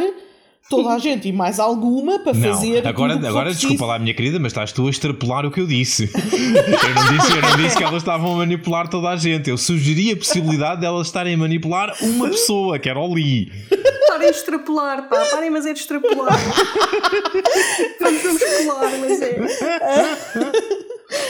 [0.69, 2.87] toda a gente e mais alguma para não, fazer.
[2.87, 6.11] Agora, agora desculpa lá, minha querida, mas estás tu a extrapolar o que eu disse.
[6.15, 9.51] eu, não disse eu não disse que elas estavam a manipular toda a gente.
[9.51, 13.53] Eu sugeri a possibilidade de elas estarem a manipular uma pessoa, que era o Lee.
[14.09, 16.39] Parem de extrapolar, pá, parem, mas é de extrapolar.
[18.01, 19.37] vamos, vamos colar, mas é.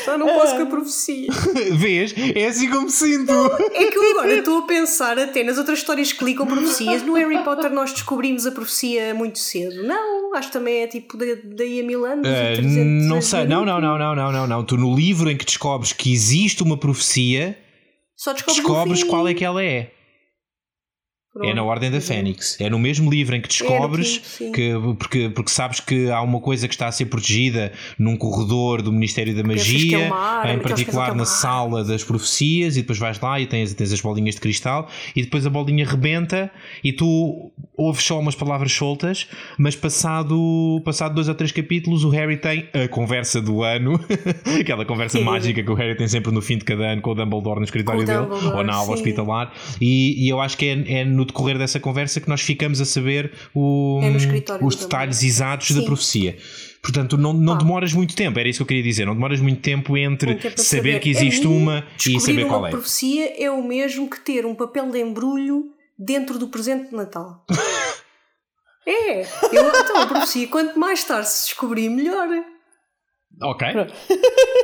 [0.04, 1.28] Já não posso com a profecia.
[1.72, 2.14] Vês?
[2.34, 3.32] É assim como me sinto.
[3.72, 7.02] É que eu agora estou a pensar até nas outras histórias que li com profecias.
[7.02, 9.82] No Harry Potter nós descobrimos a profecia muito cedo.
[9.82, 12.28] Não, acho que também é tipo daí a mil anos.
[12.28, 14.64] Uh, 300, não sei, não, não, não, não, não, não, não.
[14.64, 17.58] Tu no livro em que descobres que existe uma profecia,
[18.16, 19.90] Só descobres, descobres qual é que ela é.
[21.35, 21.51] Pronto.
[21.51, 22.57] É na Ordem da Fênix.
[22.61, 26.39] É no mesmo livro em que descobres é que, porque, porque sabes que há uma
[26.39, 30.61] coisa que está a ser protegida num corredor do Ministério da Magia, é mar, em
[30.61, 34.37] particular é na sala das profecias, e depois vais lá e tens, tens as bolinhas
[34.37, 36.53] de cristal, e depois a bolinha rebenta
[36.85, 39.26] e tu ouves só umas palavras soltas,
[39.59, 43.99] mas passado, passado dois ou três capítulos o Harry tem a conversa do ano,
[44.61, 45.24] aquela conversa sim.
[45.24, 47.64] mágica que o Harry tem sempre no fim de cada ano com o Dumbledore no
[47.64, 49.03] escritório dele, ou na aula sim.
[49.03, 52.42] hospitalar, e, e eu acho que é, é no no decorrer dessa conversa que nós
[52.42, 54.10] ficamos a saber o, é
[54.62, 55.28] os detalhes também.
[55.28, 55.80] exatos Sim.
[55.80, 56.36] da profecia.
[56.82, 57.56] Portanto, não, não ah.
[57.56, 59.06] demoras muito tempo, era isso que eu queria dizer.
[59.06, 62.68] Não demoras muito tempo entre saber, saber, que existe uma e saber qual é.
[62.68, 66.96] A profecia é o mesmo que ter um papel de embrulho dentro do presente de
[66.96, 67.44] Natal.
[68.86, 72.28] é, eu, então a profecia, quanto mais tarde se descobrir, melhor.
[73.43, 73.66] Ok.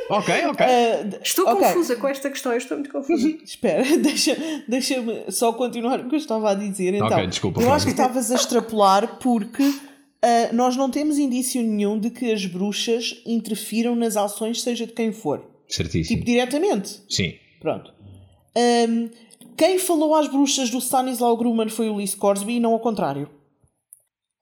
[0.09, 0.65] ok, ok.
[0.65, 1.67] Uh, estou okay.
[1.67, 3.27] confusa com esta questão, eu estou muito confusa.
[3.43, 4.95] Espera, deixa-me deixa
[5.29, 6.93] só continuar o que eu estava a dizer.
[6.93, 7.61] Então, ok, desculpa.
[7.61, 12.31] Eu acho que estavas a extrapolar porque uh, nós não temos indício nenhum de que
[12.31, 15.45] as bruxas interfiram nas ações, seja de quem for.
[15.67, 16.19] Certíssimo.
[16.19, 17.01] Tipo, diretamente.
[17.09, 17.35] Sim.
[17.59, 17.93] Pronto.
[18.57, 19.09] Um,
[19.55, 23.29] quem falou às bruxas do Stanislaw Grumman foi o Lee Corsby e não ao contrário.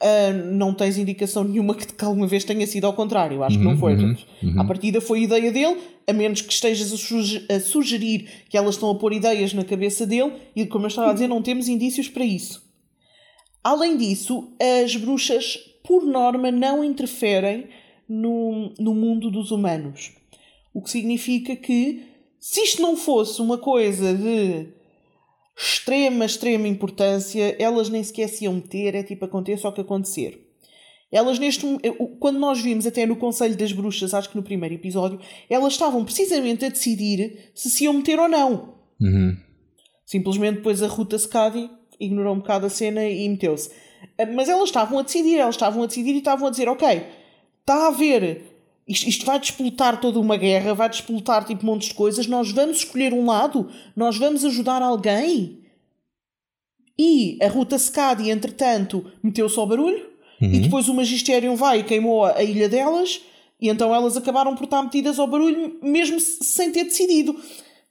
[0.01, 3.43] Uh, não tens indicação nenhuma que, que alguma vez tenha sido ao contrário.
[3.43, 3.95] Acho uhum, que não uhum, foi.
[3.95, 4.61] Uhum, uhum.
[4.61, 5.77] À partida foi ideia dele,
[6.07, 9.65] a menos que estejas a, sugerir, a sugerir que elas estão a pôr ideias na
[9.65, 12.63] cabeça dele, e como eu estava a dizer, não temos indícios para isso.
[13.61, 17.67] Além disso, as bruxas, por norma, não interferem
[18.07, 20.13] no, no mundo dos humanos.
[20.73, 22.05] O que significa que,
[22.39, 24.78] se isto não fosse uma coisa de
[25.61, 30.45] extrema, extrema importância, elas nem sequer se iam meter, é tipo aconteça o que acontecer.
[31.11, 31.65] Elas neste
[32.19, 36.05] quando nós vimos até no Conselho das Bruxas, acho que no primeiro episódio, elas estavam
[36.05, 38.75] precisamente a decidir se se iam meter ou não.
[39.01, 39.35] Uhum.
[40.05, 43.69] Simplesmente depois a Ruta Scadi ignorou um bocado a cena e meteu-se.
[44.17, 47.03] Ah, mas elas estavam a decidir, elas estavam a decidir e estavam a dizer, ok,
[47.59, 48.58] está a haver,
[48.89, 52.79] isto, isto vai despoltar toda uma guerra, vai despoltar tipo montes de coisas, nós vamos
[52.79, 55.59] escolher um lado, nós vamos ajudar alguém.
[56.97, 60.09] E a Ruta Scadi, entretanto, meteu-se ao barulho,
[60.41, 60.53] Uhum.
[60.53, 63.21] E depois o Magisterium vai e queimou a ilha delas,
[63.59, 67.35] e então elas acabaram por estar metidas ao barulho, mesmo sem ter decidido.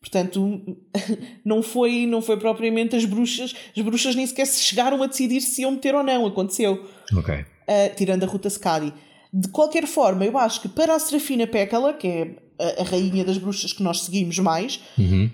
[0.00, 0.62] Portanto,
[1.44, 5.40] não foi, não foi propriamente as bruxas, as bruxas nem sequer se chegaram a decidir
[5.40, 6.86] se iam meter ou não, aconteceu.
[7.14, 7.34] Ok.
[7.34, 8.94] Uh, tirando a Ruta Skadi.
[9.32, 13.24] De qualquer forma, eu acho que para a Serafina Pécala, que é a, a rainha
[13.24, 15.30] das bruxas que nós seguimos mais, uhum.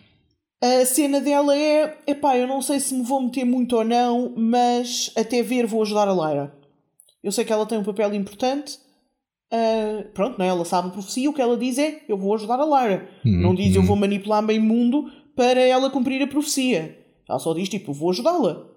[0.62, 4.34] a cena dela é: epá, eu não sei se me vou meter muito ou não,
[4.36, 6.54] mas até ver vou ajudar a Lyra.
[7.22, 8.78] Eu sei que ela tem um papel importante.
[9.52, 10.48] Uh, pronto, não é?
[10.48, 11.30] ela sabe a profecia.
[11.30, 13.08] O que ela diz é: Eu vou ajudar a Lara.
[13.24, 13.74] Hum, não diz.
[13.74, 16.98] Eu vou manipular meio mundo para ela cumprir a profecia.
[17.28, 18.73] Ela só diz: Tipo, vou ajudá-la.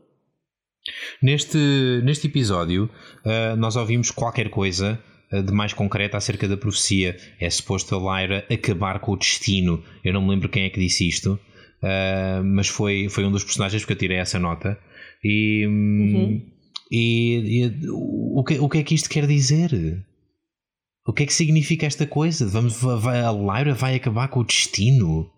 [1.22, 1.58] Neste,
[2.04, 2.90] neste episódio,
[3.26, 5.00] uh, nós ouvimos qualquer coisa
[5.32, 7.18] uh, de mais concreto acerca da profecia.
[7.40, 9.84] É suposto a Lyra acabar com o destino.
[10.04, 13.44] Eu não me lembro quem é que disse isto, uh, mas foi, foi um dos
[13.44, 14.78] personagens que eu tirei essa nota.
[15.24, 15.66] E.
[15.68, 16.58] Hum, uhum.
[16.90, 20.06] E, e o, que, o que é que isto quer dizer?
[21.06, 22.48] O que é que significa esta coisa?
[22.48, 25.30] Vamos, vai, a Lyra vai acabar com o destino?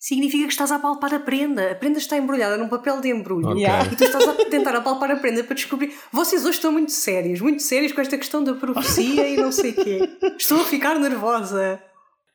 [0.00, 1.72] Significa que estás a palpar a prenda.
[1.72, 3.50] A prenda está embrulhada num papel de embrulho.
[3.50, 3.66] Okay.
[3.92, 5.94] E tu estás a tentar apalpar a prenda para descobrir.
[6.10, 9.72] Vocês hoje estão muito sérios, muito sérios com esta questão da profecia e não sei
[9.72, 10.08] o quê.
[10.38, 11.78] Estou a ficar nervosa.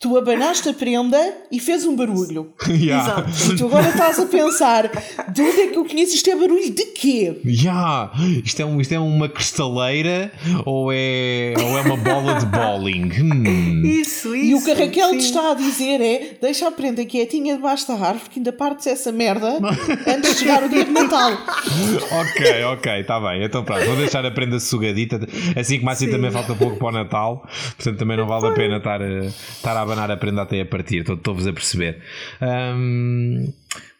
[0.06, 1.18] Tu abanaste a prenda
[1.52, 2.54] e fez um barulho.
[2.76, 3.26] Yeah.
[3.28, 3.54] Exato.
[3.54, 4.92] E tu agora estás a pensar:
[5.32, 6.14] de onde é que eu conheço?
[6.14, 7.40] Isto é barulho de quê?
[7.46, 8.12] Yeah.
[8.44, 10.32] Isto, é um, isto é uma cristaleira
[10.66, 13.12] ou é, ou é uma bola de bowling?
[13.22, 13.82] Hum.
[13.86, 14.36] Isso, isso.
[14.36, 15.18] E o que a Raquel sim.
[15.18, 18.86] te está a dizer é: deixa a prenda quietinha debaixo da árvore, que ainda partes
[18.88, 19.58] essa merda
[20.06, 21.32] antes de chegar o dia de Natal.
[22.12, 23.44] ok, ok, está bem.
[23.44, 25.20] Então pronto, vou deixar a prenda sugadita.
[25.56, 26.12] Assim como assim sim.
[26.12, 27.48] também falta pouco para o Natal,
[27.78, 31.10] portanto também não vale a pena estar, estar a abanar a prenda até a partir,
[31.10, 32.02] estou-vos a perceber.
[32.42, 33.52] Um,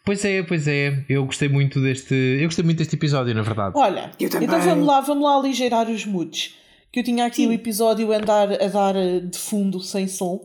[0.04, 2.14] pois é, pois é, eu gostei muito deste.
[2.14, 3.72] Eu gostei muito deste episódio, na verdade.
[3.76, 6.54] Olha, então vamos lá, vamos lá aligeirar os moods.
[6.92, 7.48] Que eu tinha aqui Sim.
[7.48, 10.40] o episódio a dar, a dar de fundo sem som.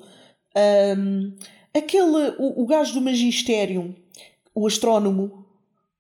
[0.97, 1.33] Um,
[1.73, 3.95] aquele, o, o gajo do magistério,
[4.53, 5.45] o astrónomo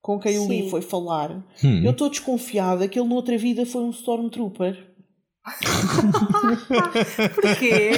[0.01, 0.39] com quem Sim.
[0.39, 1.31] o Lee foi falar,
[1.63, 1.83] hum.
[1.83, 4.90] eu estou desconfiada que ele noutra vida foi um Stormtrooper.
[7.41, 7.91] porquê?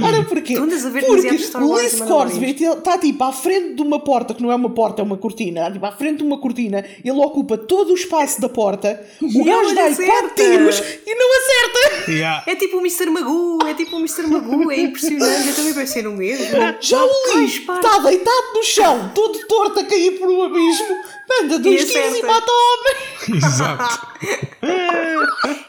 [0.00, 0.54] Ora, porquê?
[0.54, 4.32] Tu andas a ver Porque o Lee Scorsby está tipo à frente de uma porta,
[4.32, 7.18] que não é uma porta, é uma cortina, tipo, à frente de uma cortina, ele
[7.18, 12.12] ocupa todo o espaço da porta, o gajo dá quatro tiros e não acerta!
[12.12, 12.44] Yeah.
[12.46, 13.10] É tipo o Mr.
[13.10, 14.28] Magoo, é tipo o Mr.
[14.28, 16.46] Magoo, é impressionante, eu também pensei no mesmo.
[16.80, 20.96] Já o Lee está deitado no chão, todo torto a cair por um abismo,
[21.40, 22.96] manda dois tiros e mata o homem!
[23.44, 24.08] Exato!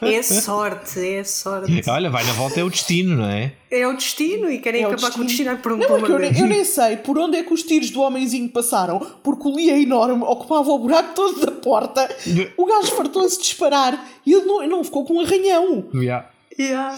[0.02, 1.82] é sorte, é sorte.
[1.88, 3.52] Olha, vai na volta é o destino, não é?
[3.70, 6.18] É o destino e querem é acabar com o destino por um não, por eu,
[6.18, 9.54] nem, eu nem sei por onde é que os tiros do homenzinho passaram, porque o
[9.54, 12.08] Lee é enorme, ocupava o buraco todo da porta.
[12.56, 15.88] O gajo fartou-se de disparar e ele não, não ficou com um arranhão.
[15.94, 16.30] Yeah.
[16.58, 16.96] Yeah.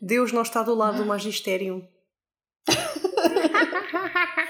[0.00, 1.86] Deus não está do lado do magistério.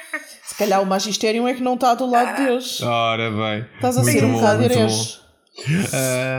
[0.44, 2.82] Se calhar o magistério é que não está do lado de Deus.
[2.82, 3.66] Ora bem.
[3.76, 4.64] Estás a ser um bocado.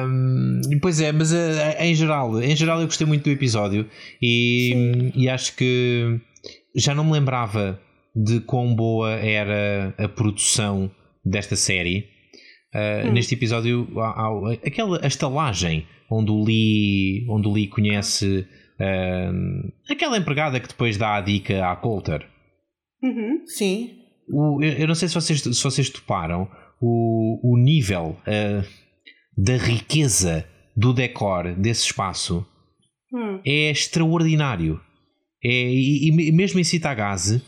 [0.06, 1.36] Um, pois é, mas uh,
[1.80, 3.88] em geral, em geral eu gostei muito do episódio
[4.22, 6.20] e, e acho que
[6.76, 7.80] já não me lembrava
[8.16, 10.92] de quão boa era a produção
[11.24, 12.08] desta série.
[12.74, 13.12] Uh, hum.
[13.14, 18.48] Neste episódio, há, há, aquela a estalagem onde o Lee, onde o Lee conhece
[18.80, 22.33] uh, aquela empregada que depois dá a dica à Coulter.
[23.04, 23.46] Uhum.
[23.46, 24.00] Sim.
[24.28, 26.50] O, eu, eu, não sei se vocês, se vocês toparam
[26.82, 28.18] o, o nível.
[28.22, 28.84] Uh,
[29.38, 32.46] da riqueza do decor desse espaço
[33.12, 33.40] hum.
[33.46, 34.80] é extraordinário.
[35.44, 37.42] É, e, e mesmo em Citagase,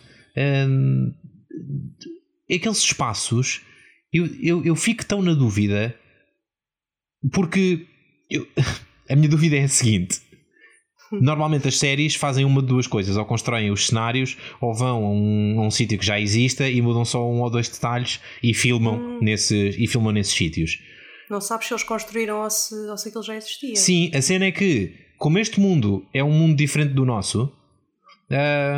[0.67, 1.13] hum,
[2.51, 3.61] aqueles espaços,
[4.11, 5.95] eu, eu, eu fico tão na dúvida,
[7.31, 7.85] porque
[8.29, 8.45] eu,
[9.09, 10.21] a minha dúvida é a seguinte.
[11.21, 15.09] Normalmente as séries fazem uma de duas coisas, ou constroem os cenários, ou vão a
[15.09, 18.95] um, um sítio que já exista e mudam só um ou dois detalhes e filmam,
[18.95, 19.19] hum.
[19.21, 20.79] nesse, e filmam nesses sítios.
[21.29, 23.75] Não sabes se eles construíram ou se, ou se aquilo já existia.
[23.75, 27.51] Sim, a cena é que, como este mundo é um mundo diferente do nosso,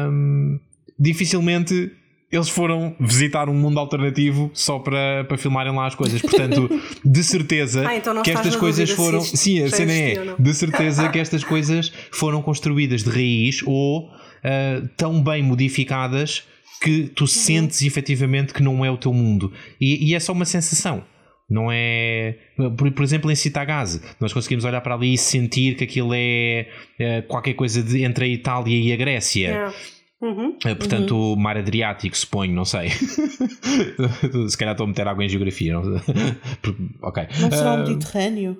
[0.10, 0.60] hum,
[0.98, 1.92] dificilmente
[2.32, 6.22] eles foram visitar um mundo alternativo só para, para filmarem lá as coisas.
[6.22, 6.70] Portanto,
[7.04, 9.22] de certeza ah, então que estas coisas foram.
[9.22, 10.36] Sim, a cena é.
[10.38, 16.44] De certeza que estas coisas foram construídas de raiz ou uh, tão bem modificadas
[16.82, 17.28] que tu uhum.
[17.28, 19.52] sentes efetivamente que não é o teu mundo.
[19.80, 21.04] E, e é só uma sensação.
[21.50, 22.36] Não é.
[22.78, 26.68] Por, por exemplo, em Citagase, nós conseguimos olhar para ali e sentir que aquilo é,
[27.00, 29.48] é qualquer coisa de, entre a Itália e a Grécia.
[29.48, 29.97] É.
[30.22, 30.58] Uhum.
[30.66, 31.34] Eh, portanto, uhum.
[31.34, 32.90] o mar Adriático, suponho, não sei.
[34.50, 35.74] Se calhar estou a meter água em geografia.
[35.74, 35.84] Não,
[37.04, 37.28] ok.
[37.40, 38.58] não será o uh, Mediterrâneo?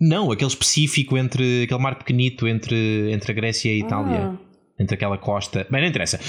[0.00, 4.18] Não, aquele específico entre aquele mar pequenito entre, entre a Grécia e a Itália.
[4.18, 4.46] Ah.
[4.78, 5.66] Entre aquela costa.
[5.70, 6.20] Bem, não interessa.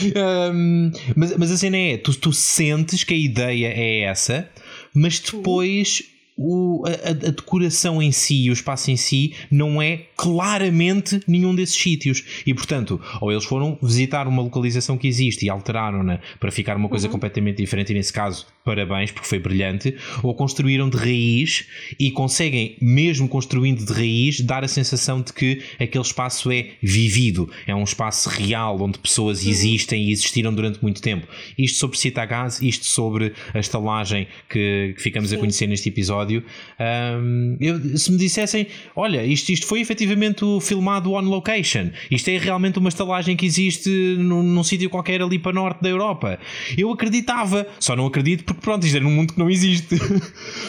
[0.53, 4.49] Um, mas, mas a cena é: tu, tu sentes que a ideia é essa,
[4.95, 6.01] mas depois
[6.37, 11.75] o, a, a, decoração em si, o espaço em si, não é claramente nenhum desses
[11.75, 12.23] sítios.
[12.45, 16.87] E portanto, ou eles foram visitar uma localização que existe e alteraram-na para ficar uma
[16.87, 17.13] coisa uhum.
[17.13, 21.65] completamente diferente, e nesse caso, parabéns, porque foi brilhante, ou construíram de raiz
[21.99, 27.49] e conseguem, mesmo construindo de raiz, dar a sensação de que aquele espaço é vivido,
[27.65, 29.49] é um espaço real onde pessoas uhum.
[29.49, 31.27] existem e existiram durante muito tempo.
[31.57, 35.37] Isto sobre Citagás, isto sobre a estalagem que, que ficamos Sim.
[35.37, 36.43] a conhecer neste episódio episódio,
[36.79, 42.37] um, eu, se me dissessem, olha, isto, isto foi efetivamente filmado on location, isto é
[42.37, 46.39] realmente uma estalagem que existe num, num sítio qualquer ali para norte da Europa,
[46.77, 49.95] eu acreditava, só não acredito porque pronto, isto é num mundo que não existe.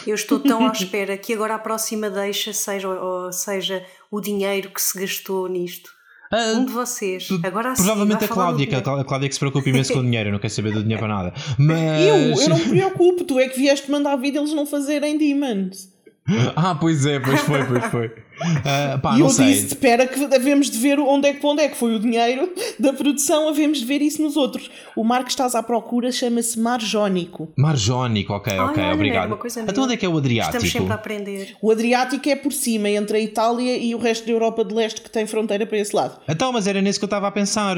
[0.07, 4.69] Eu estou tão à espera que agora a próxima deixa seja, ou seja o dinheiro
[4.69, 5.98] que se gastou nisto.
[6.31, 7.27] Uh, um de vocês.
[7.43, 10.31] Agora sim, Provavelmente a Cláudia, que a Cláudia que se preocupa imenso com o dinheiro,
[10.31, 11.33] não quer saber do dinheiro para nada.
[11.57, 12.01] Mas...
[12.01, 15.17] Eu, eu não me preocupo, tu é que vieste mandar a vida eles não fazerem
[15.17, 15.89] Demons.
[16.55, 18.07] Ah, pois é, pois foi, pois foi.
[18.07, 19.47] Uh, pá, e eu sei.
[19.47, 22.51] disse: espera, que devemos de ver onde é, que, onde é que foi o dinheiro
[22.79, 24.69] da produção, havemos de ver isso nos outros.
[24.95, 27.51] O mar que estás à procura chama-se Mar Jónico.
[27.57, 29.37] Mar Jónico, ok, ok, Ai, obrigado.
[29.67, 30.57] Então onde é que é o Adriático?
[30.57, 31.55] Estamos sempre a aprender.
[31.61, 35.01] O Adriático é por cima, entre a Itália e o resto da Europa de leste
[35.01, 36.19] que tem fronteira para esse lado.
[36.27, 37.77] Então, mas era nisso que eu estava a pensar.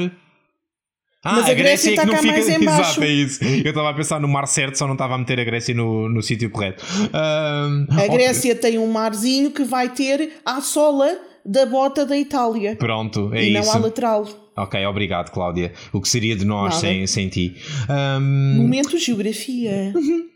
[1.24, 2.58] Ah, Mas a, a Grécia, Grécia é que não fica.
[2.64, 3.44] Mais Exato, é isso.
[3.44, 6.08] Eu estava a pensar no mar certo, só não estava a meter a Grécia no,
[6.08, 6.84] no sítio correto.
[7.14, 12.74] Um, a Grécia tem um marzinho que vai ter à sola da bota da Itália.
[12.76, 13.62] Pronto, é e isso.
[13.62, 14.28] E não à lateral.
[14.56, 15.72] Ok, obrigado, Cláudia.
[15.92, 17.56] O que seria de nós sem, sem ti?
[17.88, 18.56] Um...
[18.56, 19.94] Momento Geografia.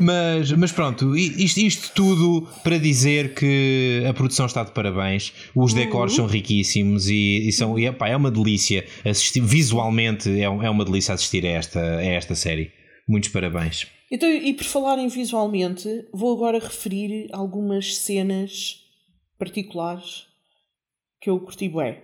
[0.00, 5.74] mas, mas pronto, isto, isto, tudo para dizer que a produção está de parabéns, os
[5.74, 6.16] decors uhum.
[6.16, 10.84] são riquíssimos e, e são, e, epá, é uma delícia assistir, visualmente é, é uma
[10.84, 12.72] delícia assistir a esta, a esta série.
[13.08, 13.86] Muitos parabéns.
[14.10, 18.76] Então, e por falarem visualmente, vou agora referir algumas cenas
[19.38, 20.26] particulares
[21.20, 22.02] que eu curti bem.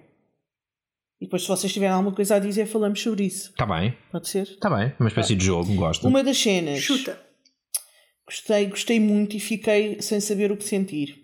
[1.21, 3.51] E depois, se vocês tiverem alguma coisa a dizer, falamos sobre isso.
[3.51, 3.97] Está bem.
[4.11, 4.43] Pode ser?
[4.43, 4.93] Está bem.
[4.99, 5.39] Uma espécie tá.
[5.39, 6.07] de jogo, gosto.
[6.07, 6.81] Uma das cenas.
[6.81, 7.19] Chuta.
[8.27, 11.23] Gostei, gostei muito e fiquei sem saber o que sentir.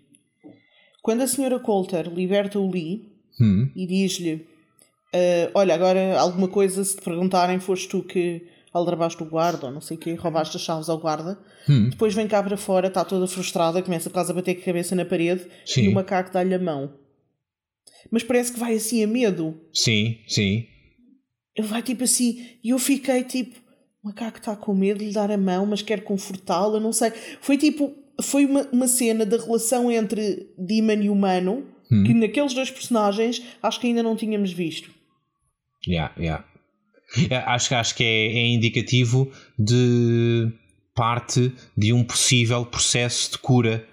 [1.01, 3.69] Quando a senhora Coulter liberta o Lee hum.
[3.75, 9.25] e diz-lhe: uh, Olha, agora alguma coisa, se te perguntarem, foste tu que aldrabaste o
[9.25, 11.39] guarda ou não sei o quê, roubaste as chaves ao guarda.
[11.67, 11.89] Hum.
[11.89, 14.95] Depois vem cá para fora, está toda frustrada, começa quase a bater com a cabeça
[14.95, 15.83] na parede sim.
[15.83, 16.93] e o macaco dá-lhe a mão.
[18.09, 19.59] Mas parece que vai assim a medo.
[19.73, 20.67] Sim, sim.
[21.55, 23.59] Ele vai tipo assim, e eu fiquei tipo
[24.03, 27.11] o macaco está com medo de lhe dar a mão, mas quer confortá-la, não sei.
[27.39, 32.03] Foi tipo, foi uma, uma cena da relação entre Demon e humano hum.
[32.03, 34.89] que naqueles dois personagens acho que ainda não tínhamos visto.
[35.87, 36.45] Yeah, yeah.
[37.29, 40.51] É, acho, acho que é, é indicativo de
[40.95, 43.85] parte de um possível processo de cura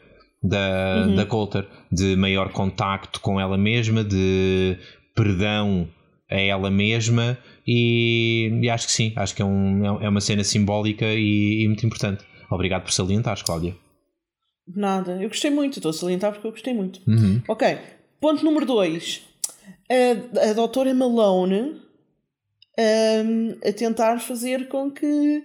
[0.42, 1.14] da, uhum.
[1.16, 4.78] da Coulter, de maior contacto com ela mesma, de
[5.14, 5.88] perdão
[6.30, 7.36] a ela mesma
[7.70, 11.68] e, e, acho que sim, acho que é, um, é uma cena simbólica e, e
[11.68, 12.24] muito importante.
[12.50, 13.76] Obrigado por salientares, Cláudia.
[14.66, 16.98] Nada, eu gostei muito, estou a salientar porque eu gostei muito.
[17.06, 17.42] Uhum.
[17.46, 17.78] Ok,
[18.18, 19.22] ponto número 2.
[19.90, 21.82] A, a doutora Malone
[22.78, 25.44] um, a tentar fazer com que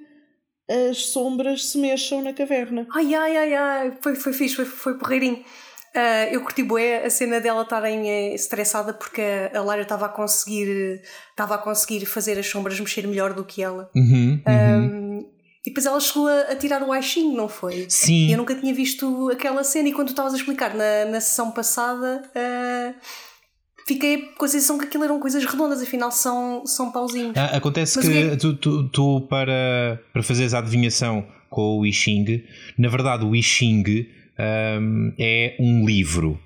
[0.89, 2.87] as sombras se mexam na caverna.
[2.93, 5.43] Ai, ai, ai, ai, foi, foi fixe, foi, foi porreirinho.
[5.95, 9.21] Uh, eu curti bué a cena dela estarem eh, estressada porque
[9.53, 13.61] a Lara estava a conseguir estava a conseguir fazer as sombras mexer melhor do que
[13.61, 13.91] ela.
[13.95, 14.87] Uhum, uhum.
[14.87, 15.29] Um,
[15.63, 17.85] e depois ela chegou a, a tirar o Aishin, não foi?
[17.89, 18.31] Sim.
[18.31, 21.51] Eu nunca tinha visto aquela cena e quando tu estavas a explicar na, na sessão
[21.51, 22.95] passada uh,
[23.87, 27.37] fiquei com a sensação que aquilo eram coisas redondas, afinal são, são pauzinhos.
[27.37, 28.35] Ah, acontece Mas que, é...
[28.35, 32.43] Tu, tu, tu, para, para fazeres a adivinhação com o I Ching,
[32.79, 34.07] na verdade o I Ching
[34.39, 36.39] um, é um livro.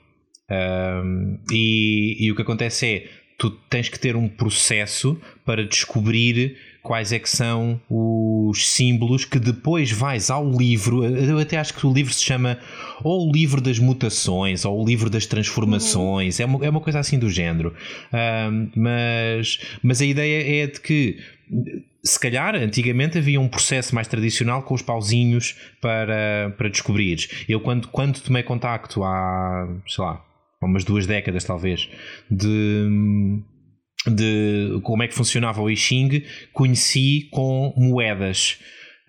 [0.50, 6.58] Um, e, e o que acontece é tu tens que ter um processo para descobrir
[6.88, 11.04] quais é que são os símbolos que depois vais ao livro.
[11.04, 12.58] Eu até acho que o livro se chama
[13.04, 16.40] ou o livro das mutações ou o livro das transformações.
[16.40, 16.44] Uhum.
[16.44, 17.76] É, uma, é uma coisa assim do género.
[18.14, 21.18] Um, mas, mas a ideia é de que
[22.02, 27.18] se calhar antigamente havia um processo mais tradicional com os pauzinhos para, para descobrir.
[27.50, 30.26] Eu quando, quando tomei contacto há, sei lá,
[30.62, 31.90] umas duas décadas talvez,
[32.32, 33.44] de
[34.06, 36.24] de como é que funcionava o I Ching,
[36.54, 38.60] conheci com moedas.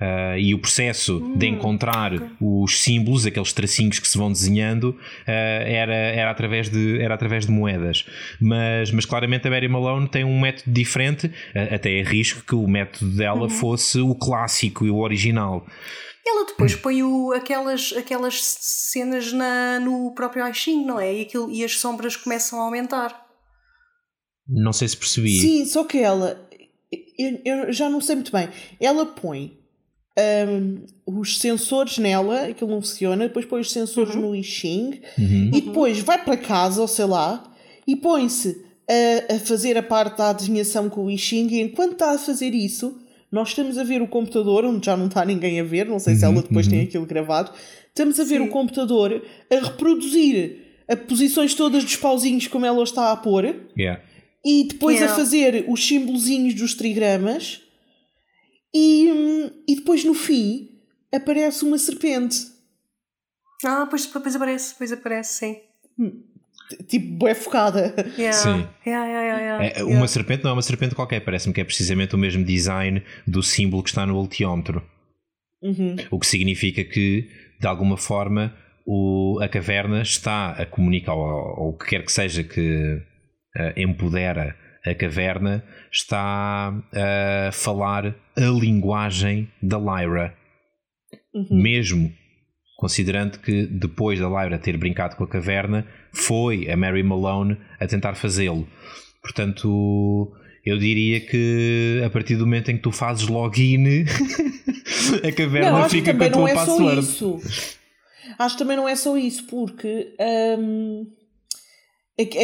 [0.00, 2.28] Uh, e o processo hum, de encontrar okay.
[2.40, 7.46] os símbolos, aqueles tracinhos que se vão desenhando, uh, era, era, através de, era através
[7.46, 8.06] de moedas.
[8.40, 12.54] Mas, mas claramente a Mary Malone tem um método diferente, uh, até é risco que
[12.54, 13.50] o método dela uhum.
[13.50, 15.66] fosse o clássico e o original.
[16.24, 16.78] Ela depois hum.
[16.80, 21.12] põe o, aquelas, aquelas cenas na, no próprio I Ching, não é?
[21.12, 23.27] E, aquilo, e as sombras começam a aumentar.
[24.48, 25.38] Não sei se percebi.
[25.38, 26.40] Sim, só que ela,
[27.18, 28.48] eu, eu já não sei muito bem,
[28.80, 29.58] ela põe
[30.48, 34.22] um, os sensores nela, aquilo não funciona, depois põe os sensores uhum.
[34.22, 35.50] no I Ching uhum.
[35.54, 37.44] e depois vai para casa, ou sei lá,
[37.86, 41.92] e põe-se a, a, fazer a parte da desenhação com o I Ching e enquanto
[41.92, 42.98] está a fazer isso,
[43.30, 46.14] nós estamos a ver o computador, onde já não está ninguém a ver, não sei
[46.14, 46.18] uhum.
[46.18, 46.84] se ela depois tem uhum.
[46.84, 47.52] aquilo gravado,
[47.88, 48.48] estamos a ver Sim.
[48.48, 53.54] o computador a reproduzir as posições todas dos pauzinhos como ela está a pôr.
[53.78, 54.00] Yeah
[54.48, 57.60] e depois a fazer os símbolozinhos dos trigramas
[58.74, 60.70] e, e depois no fim
[61.12, 62.46] aparece uma serpente.
[63.62, 65.56] Ah, pois, pois aparece, pois aparece, sim.
[65.98, 66.22] Hum,
[66.86, 67.94] tipo, é focada.
[68.16, 68.32] Yeah.
[68.32, 68.66] Sim.
[68.86, 72.18] Yeah, yeah, é, uma serpente não é uma serpente qualquer, parece-me que é precisamente o
[72.18, 74.82] mesmo design do símbolo que está no voltiómetro.
[75.60, 75.96] Uhum.
[76.10, 77.28] O que significa que,
[77.60, 82.42] de alguma forma, o, a caverna está a comunicar, ou, o que quer que seja
[82.42, 83.02] que
[83.76, 90.34] empodera a caverna, está a falar a linguagem da Lyra.
[91.34, 91.62] Uhum.
[91.62, 92.12] Mesmo
[92.78, 97.86] considerando que depois da Lyra ter brincado com a caverna, foi a Mary Malone a
[97.86, 98.68] tentar fazê-lo.
[99.20, 100.32] Portanto,
[100.64, 104.04] eu diria que a partir do momento em que tu fazes login,
[105.26, 107.02] a caverna não, fica com a tua não é password.
[107.02, 107.40] Só isso.
[108.38, 110.14] Acho que também não é só isso, porque.
[110.20, 111.17] Hum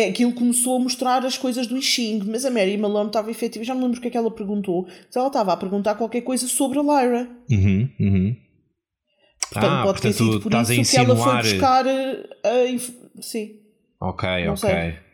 [0.08, 3.64] aquilo começou a mostrar as coisas do I Ching, mas a Mary Malone estava efetiva,
[3.64, 6.20] já não lembro o que é que ela perguntou, mas ela estava a perguntar qualquer
[6.20, 7.28] coisa sobre a Lyra.
[7.50, 8.36] Uhum, uhum.
[9.50, 11.16] Portanto, ah, pode portanto, ter sido por estás isso a insinuar...
[11.16, 13.60] que ela foi buscar a, a, Sim.
[14.00, 14.70] Ok, não ok.
[14.70, 15.04] Sei.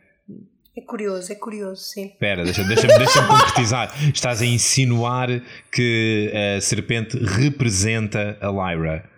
[0.75, 2.05] É curioso, é curioso, sim.
[2.05, 3.93] Espera, deixa-me deixa deixa concretizar.
[4.13, 5.27] Estás a insinuar
[5.71, 9.09] que a serpente representa a Lyra.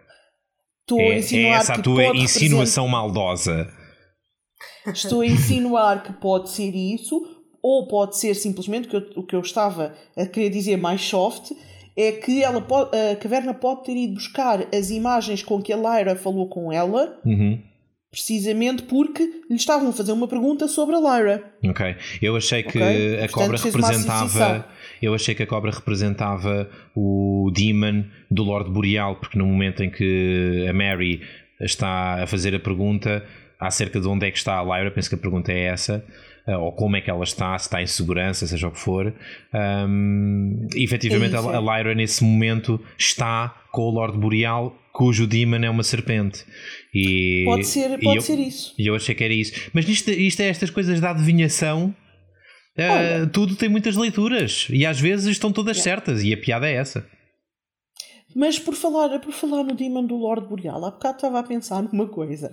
[0.82, 3.72] Estou é, a insinuar é essa a tua insinuação maldosa.
[4.88, 7.22] Estou a insinuar que pode ser isso,
[7.62, 11.52] ou pode ser simplesmente que eu, o que eu estava a querer dizer mais soft
[11.96, 15.78] é que ela pode, a caverna pode ter ido buscar as imagens com que a
[15.78, 17.20] Lyra falou com ela.
[17.26, 17.62] Uhum.
[18.12, 21.52] Precisamente porque lhe estavam a fazer uma pergunta sobre a Lyra.
[21.68, 21.96] Ok.
[22.22, 23.24] Eu achei que okay?
[23.24, 24.68] a cobra representava.
[25.02, 29.90] Eu achei que a cobra representava o Demon do Lord Boreal, porque no momento em
[29.90, 31.22] que a Mary
[31.60, 33.26] está a fazer a pergunta,
[33.68, 36.04] acerca de onde é que está a Lyra, penso que a pergunta é essa,
[36.48, 39.14] uh, ou como é que ela está, se está em segurança, seja o que for.
[39.54, 45.70] Um, efetivamente, é a, Lyra nesse momento está com o Lord Boreal, cujo Demon é
[45.70, 46.46] uma serpente.
[46.94, 48.74] E, pode ser, pode eu, ser isso.
[48.78, 49.70] E eu achei que era isso.
[49.74, 51.96] Mas isto, isto é estas coisas da adivinhação.
[52.76, 56.74] Uh, tudo tem muitas leituras e às vezes estão todas certas e a piada é
[56.74, 57.08] essa.
[58.36, 61.84] Mas por falar, por falar no Demon do Lord Boreal, há bocado estava a pensar
[61.84, 62.52] numa coisa.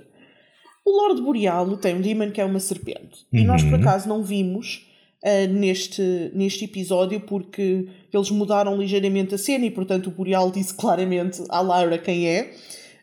[0.84, 3.26] O Lord Boreal tem um Demon que é uma serpente.
[3.32, 3.40] Uhum.
[3.40, 3.80] E nós, por uhum.
[3.80, 4.86] acaso, não vimos
[5.24, 10.74] uh, neste, neste episódio porque eles mudaram ligeiramente a cena e, portanto, o Boreal disse
[10.74, 12.52] claramente à Lyra quem é.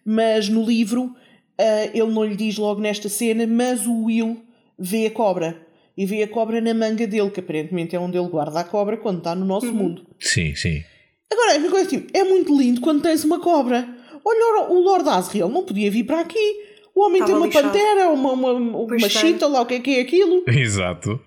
[0.03, 4.41] Mas no livro, uh, ele não lhe diz logo nesta cena, mas o Will
[4.77, 5.65] vê a cobra.
[5.95, 8.97] E vê a cobra na manga dele, que aparentemente é onde ele guarda a cobra
[8.97, 9.73] quando está no nosso uhum.
[9.73, 10.05] mundo.
[10.19, 10.83] Sim, sim.
[11.31, 13.87] Agora, é, tipo, é muito lindo quando tens uma cobra.
[14.23, 16.66] Olha, o Lord Asriel não podia vir para aqui.
[16.97, 17.67] O homem tem uma lixado.
[17.67, 20.43] pantera, uma, uma, uma chita lá, o que é que é aquilo?
[20.47, 21.21] Exato.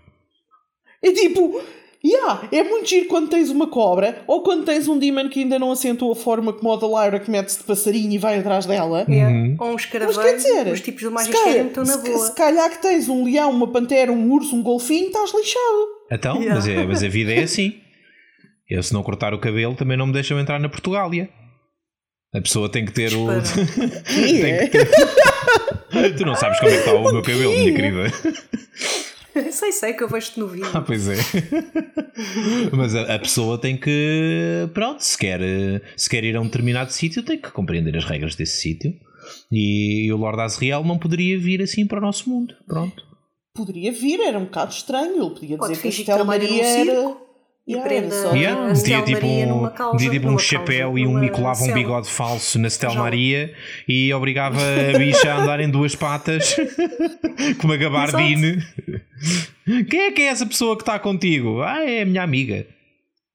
[1.01, 1.62] É tipo,
[2.05, 5.61] yeah, é muito giro quando tens uma cobra ou quando tens um demon que ainda
[5.61, 8.66] não assentou a forma como o da Lyra que mete-se de passarinho e vai atrás
[8.66, 9.07] dela.
[9.09, 9.33] Yeah.
[9.33, 9.57] Uhum.
[9.61, 12.18] Ou um escaravelho, dizer, os tipos do magistério estão na boa.
[12.18, 15.87] Se calhar que tens um leão, uma pantera, um urso, um golfinho, estás lixado.
[16.11, 16.57] Então, yeah.
[16.57, 17.75] mas, é, mas a vida é assim.
[18.68, 21.31] Eu se não cortar o cabelo também não me deixam entrar na Portugália.
[22.35, 23.27] A pessoa tem que ter o.
[24.03, 25.30] tem que ter...
[26.16, 28.12] tu não sabes como é que está o meu cabelo, minha querida.
[29.53, 30.70] sei, sei que eu vejo-te no vídeo.
[30.72, 31.16] Ah, pois é.
[32.72, 34.68] Mas a, a, pessoa tem que.
[34.74, 35.40] Pronto, se quer,
[35.96, 38.92] se quer ir a um determinado sítio, tem que compreender as regras desse sítio.
[39.51, 42.55] E, e o Lord Asriel não poderia vir assim para o nosso mundo.
[42.66, 43.03] Pronto.
[43.55, 45.22] Poderia vir, era um bocado estranho.
[45.22, 47.16] Ele podia Pode dizer que a Estela Maria era
[47.71, 48.66] e yeah, prenda yeah.
[48.66, 52.59] metia tipo um, causa, metia tipo um chapéu e um, e colava um bigode falso
[52.59, 53.55] na Stel Maria
[53.87, 56.57] e obrigava a bicha a andar em duas patas
[57.61, 58.59] com uma gabardine.
[59.89, 61.62] Quem é que é essa pessoa que está contigo?
[61.62, 62.66] Ah, é a minha amiga.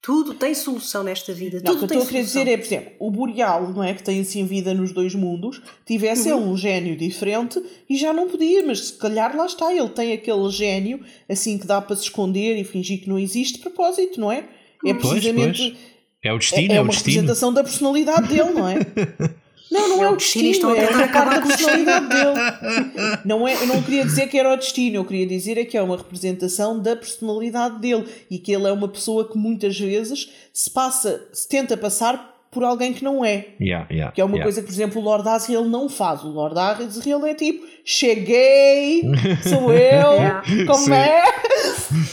[0.05, 1.59] Tudo tem solução nesta vida.
[1.63, 3.83] Não, Tudo o que eu estou a querer dizer é, por exemplo, o Boreal, não
[3.83, 3.95] é?
[3.95, 6.37] Que tem assim vida nos dois mundos, tivesse uhum.
[6.37, 10.13] ele um gênio diferente e já não podia, mas se calhar lá está, ele tem
[10.13, 14.31] aquele gênio assim que dá para se esconder e fingir que não existe propósito, não
[14.31, 14.47] é?
[14.85, 15.57] É precisamente.
[15.57, 15.95] Pois, pois.
[16.21, 17.15] É o destino, é, é uma destino.
[17.15, 18.75] representação da personalidade dele, não é?
[19.71, 23.19] Não, não é, é o destino, é uma parte da personalidade dele.
[23.25, 25.75] Não é, eu não queria dizer que era o destino, eu queria dizer é que
[25.75, 30.31] é uma representação da personalidade dele e que ele é uma pessoa que muitas vezes
[30.53, 33.47] se passa, se tenta passar por alguém que não é.
[33.59, 34.45] Yeah, yeah, que é uma yeah.
[34.45, 36.23] coisa que, por exemplo, o Lord Asriel não faz.
[36.23, 39.01] O Lord Asriel é tipo, cheguei,
[39.43, 40.93] sou eu, como Sim.
[40.93, 41.23] é?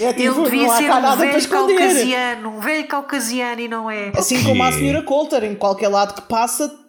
[0.01, 4.11] é tipo, Ele devia ser um velho caucasiano, um velho caucasiano e não é.
[4.17, 6.82] Assim como a senhora Coulter, em qualquer lado que passa,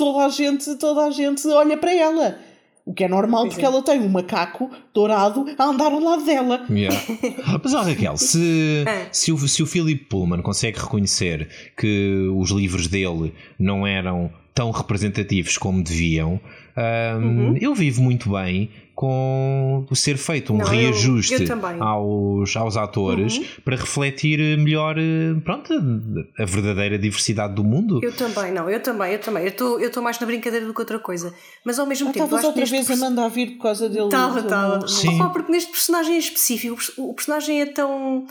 [0.00, 2.38] toda a gente, toda a gente olha para ela.
[2.86, 3.66] O que é normal porque é.
[3.66, 6.64] ela tem um macaco dourado a andar ao lado dela.
[6.70, 6.98] Yeah.
[7.62, 9.08] Mas olha, Raquel, se, é.
[9.12, 11.46] se, o, se o Philip Pullman consegue reconhecer
[11.76, 16.40] que os livros dele não eram tão representativos como deviam,
[16.76, 17.56] um, uhum.
[17.60, 18.70] eu vivo muito bem
[19.00, 23.44] com ser feito um não, reajuste eu, eu aos, aos atores uhum.
[23.64, 24.94] para refletir melhor
[25.42, 25.72] pronto,
[26.38, 27.98] a verdadeira diversidade do mundo.
[28.02, 29.44] Eu também, não, eu também, eu também.
[29.44, 31.32] Eu estou mais na brincadeira do que outra coisa.
[31.64, 32.26] Mas ao mesmo ah, tempo.
[32.26, 34.04] Estavas outra vez a mandar vir por causa dele.
[34.04, 34.86] Estava, estava.
[34.86, 35.18] Sim.
[35.32, 38.26] porque neste personagem específico, o personagem é tão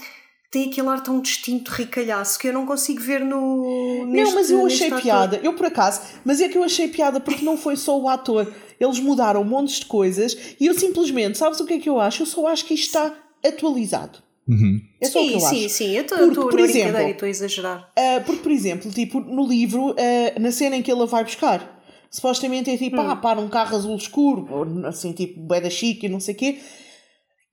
[0.52, 4.06] tem aquele ar tão distinto, ricalhaço, que eu não consigo ver no.
[4.08, 7.20] Neste, não, mas eu achei piada, eu por acaso, mas é que eu achei piada
[7.20, 11.60] porque não foi só o ator eles mudaram montes de coisas e eu simplesmente, sabes
[11.60, 12.24] o que é que eu acho?
[12.24, 13.14] Eu só acho que isto está
[13.46, 14.20] atualizado.
[14.48, 14.82] Uhum.
[15.00, 15.76] É só sim, o que eu sim, acho.
[15.76, 17.92] sim, eu estou por exemplo, e estou a exagerar.
[17.98, 21.84] Uh, porque, por exemplo, tipo, no livro, uh, na cena em que ele vai buscar,
[22.10, 23.10] supostamente é tipo, hum.
[23.12, 26.38] ah, para um carro azul escuro, ou assim, tipo, da chique e não sei o
[26.38, 26.60] quê,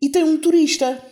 [0.01, 1.03] e tem um turista.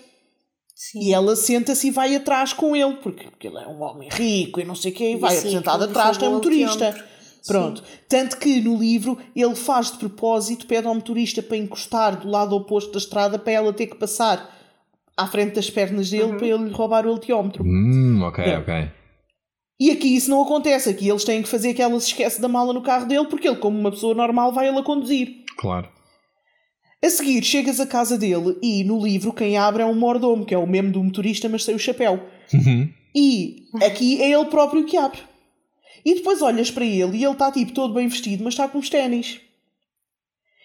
[0.91, 1.01] Sim.
[1.01, 4.61] E ela senta-se e vai atrás com ele, porque, porque ele é um homem rico
[4.61, 6.95] e não sei o quê, e vai sentado atrás, tem um turista.
[7.47, 7.81] Pronto.
[7.81, 7.87] Sim.
[8.07, 12.55] Tanto que no livro ele faz de propósito, pede ao motorista para encostar do lado
[12.55, 14.51] oposto da estrada para ela ter que passar
[15.17, 16.37] à frente das pernas dele uhum.
[16.37, 17.65] para ele lhe roubar o altiómetro.
[17.65, 18.91] Hum, ok, ok.
[19.81, 20.91] E aqui isso não acontece.
[20.91, 23.49] Aqui eles têm que fazer que ela se esquece da mala no carro dele porque
[23.49, 25.45] ele, como uma pessoa normal, vai ele a conduzir.
[25.59, 25.89] Claro.
[27.05, 30.55] A seguir, chegas à casa dele e no livro quem abre é um mordomo, que
[30.55, 32.19] é o mesmo do motorista, mas sem o chapéu.
[32.55, 32.89] Uhum.
[33.15, 35.19] E aqui é ele próprio que abre.
[36.03, 38.79] E depois olhas para ele e ele está tipo todo bem vestido, mas está com
[38.79, 39.39] os ténis.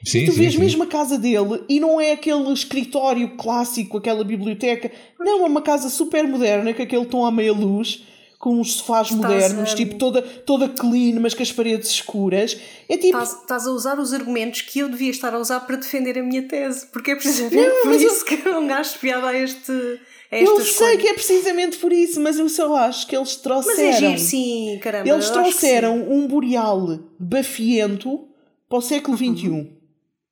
[0.05, 0.59] Sim, e tu sim, vês sim.
[0.59, 4.89] mesmo a casa dele e não é aquele escritório clássico, aquela biblioteca.
[5.19, 8.05] Não, é uma casa super moderna, com aquele tom à meia luz,
[8.39, 9.75] com os sofás estás modernos, a...
[9.75, 12.57] tipo toda, toda clean, mas com as paredes escuras.
[12.87, 13.17] É tipo.
[13.17, 16.23] Estás, estás, a usar os argumentos que eu devia estar a usar para defender a
[16.23, 18.25] minha tese, porque é precisamente não, por isso eu...
[18.25, 19.99] que eu não gasto piada a este
[20.31, 23.77] eu sei que é precisamente por isso, mas eu só acho que eles trouxeram.
[23.77, 25.09] Mas é giro, sim, caramba.
[25.09, 28.27] Eles trouxeram um boreal bafiento
[28.67, 29.49] para o século XXI.
[29.49, 29.73] Uhum.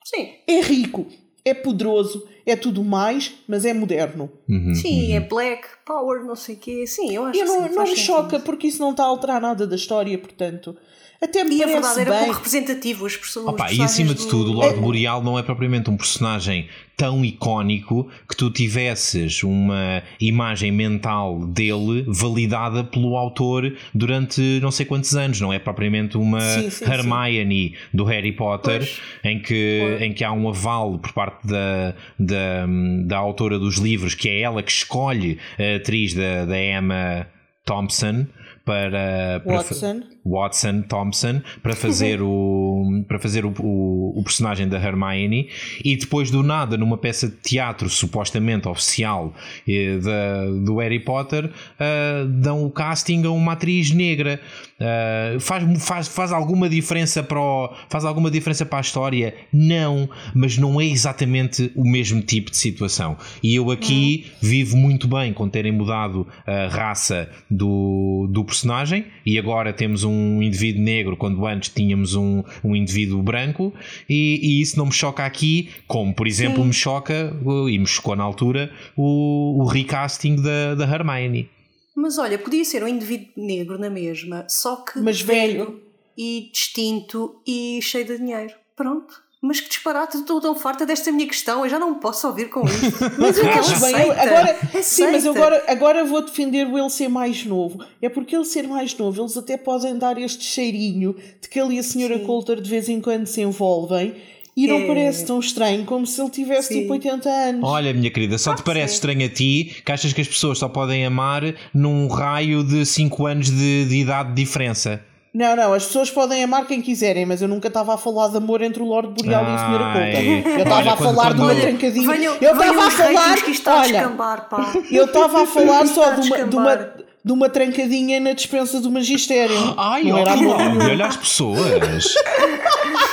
[0.05, 0.29] Sim.
[0.47, 1.07] É rico,
[1.43, 4.31] é poderoso, é tudo mais, mas é moderno.
[4.47, 5.17] Uhum, sim, uhum.
[5.17, 6.87] é black power, não sei o quê.
[6.87, 9.07] Sim, eu acho eu que não, sim, não me choca porque isso não está a
[9.07, 10.75] alterar nada da história, portanto.
[11.21, 12.19] Até me e a verdade era bem.
[12.19, 13.47] pouco representativo as pessoas.
[13.47, 14.81] Opa, e acima de tudo, o Lord é...
[14.81, 22.05] Boreal não é propriamente um personagem tão icónico que tu tivesses uma imagem mental dele
[22.07, 25.41] validada pelo autor durante não sei quantos anos.
[25.41, 27.75] Não é propriamente uma sim, sim, Hermione sim.
[27.93, 28.87] do Harry Potter
[29.23, 32.67] em que, em que há um aval por parte da, da,
[33.05, 37.27] da autora dos livros, que é ela que escolhe a atriz da, da Emma
[37.65, 38.27] Thompson
[38.67, 40.01] para, para Watson.
[40.25, 45.47] Watson Thompson para fazer o para fazer o, o, o, personagem da Hermione
[45.81, 49.33] e depois do nada numa peça de teatro supostamente oficial
[49.65, 54.41] eh, da, do Harry Potter uh, dão o casting a uma atriz negra
[54.79, 60.09] uh, faz, faz, faz alguma diferença para o, faz alguma diferença para a história não
[60.33, 65.33] mas não é exatamente o mesmo tipo de situação e eu aqui vivo muito bem
[65.33, 71.17] com terem mudado a raça do, do personagem personagem e agora temos um indivíduo negro
[71.17, 73.73] quando antes tínhamos um, um indivíduo branco
[74.09, 76.67] e, e isso não me choca aqui, como por exemplo Sim.
[76.67, 77.33] me choca
[77.69, 81.49] e me chocou na altura o, o recasting da, da Hermione.
[81.97, 85.81] Mas olha, podia ser um indivíduo negro na mesma, só que mas velho
[86.15, 88.53] e distinto e cheio de dinheiro.
[88.75, 89.19] Pronto.
[89.41, 92.63] Mas que disparate, estou tão farta desta minha questão, eu já não posso ouvir com
[92.65, 92.97] isso.
[93.17, 97.43] mas eu acho bem, agora, sim, mas agora, agora vou defender o ele ser mais
[97.43, 97.83] novo.
[97.99, 101.75] É porque ele ser mais novo, eles até podem dar este cheirinho de que ele
[101.75, 102.25] e a senhora sim.
[102.25, 104.15] Coulter de vez em quando se envolvem
[104.57, 104.87] e não é.
[104.87, 106.81] parece tão estranho como se ele tivesse Sim.
[106.81, 107.61] tipo 80 anos.
[107.63, 110.67] Olha, minha querida, só te parece estranho a ti que achas que as pessoas só
[110.67, 114.99] podem amar num raio de 5 anos de, de idade de diferença.
[115.31, 118.37] Não, não, as pessoas podem amar quem quiserem, mas eu nunca estava a falar de
[118.37, 120.47] amor entre o Lord Boreal ah, e a Senhora Coulter.
[120.47, 122.11] Eu estava a falar quando, de uma trancadinha.
[122.11, 123.31] Venham, eu estava a falar.
[123.31, 124.49] Olha, escambar,
[124.91, 126.89] eu estava a falar só de uma, de uma,
[127.27, 129.53] de uma trancadinha na dispensa do magistério.
[129.77, 132.15] Ai, não era amor olha as pessoas.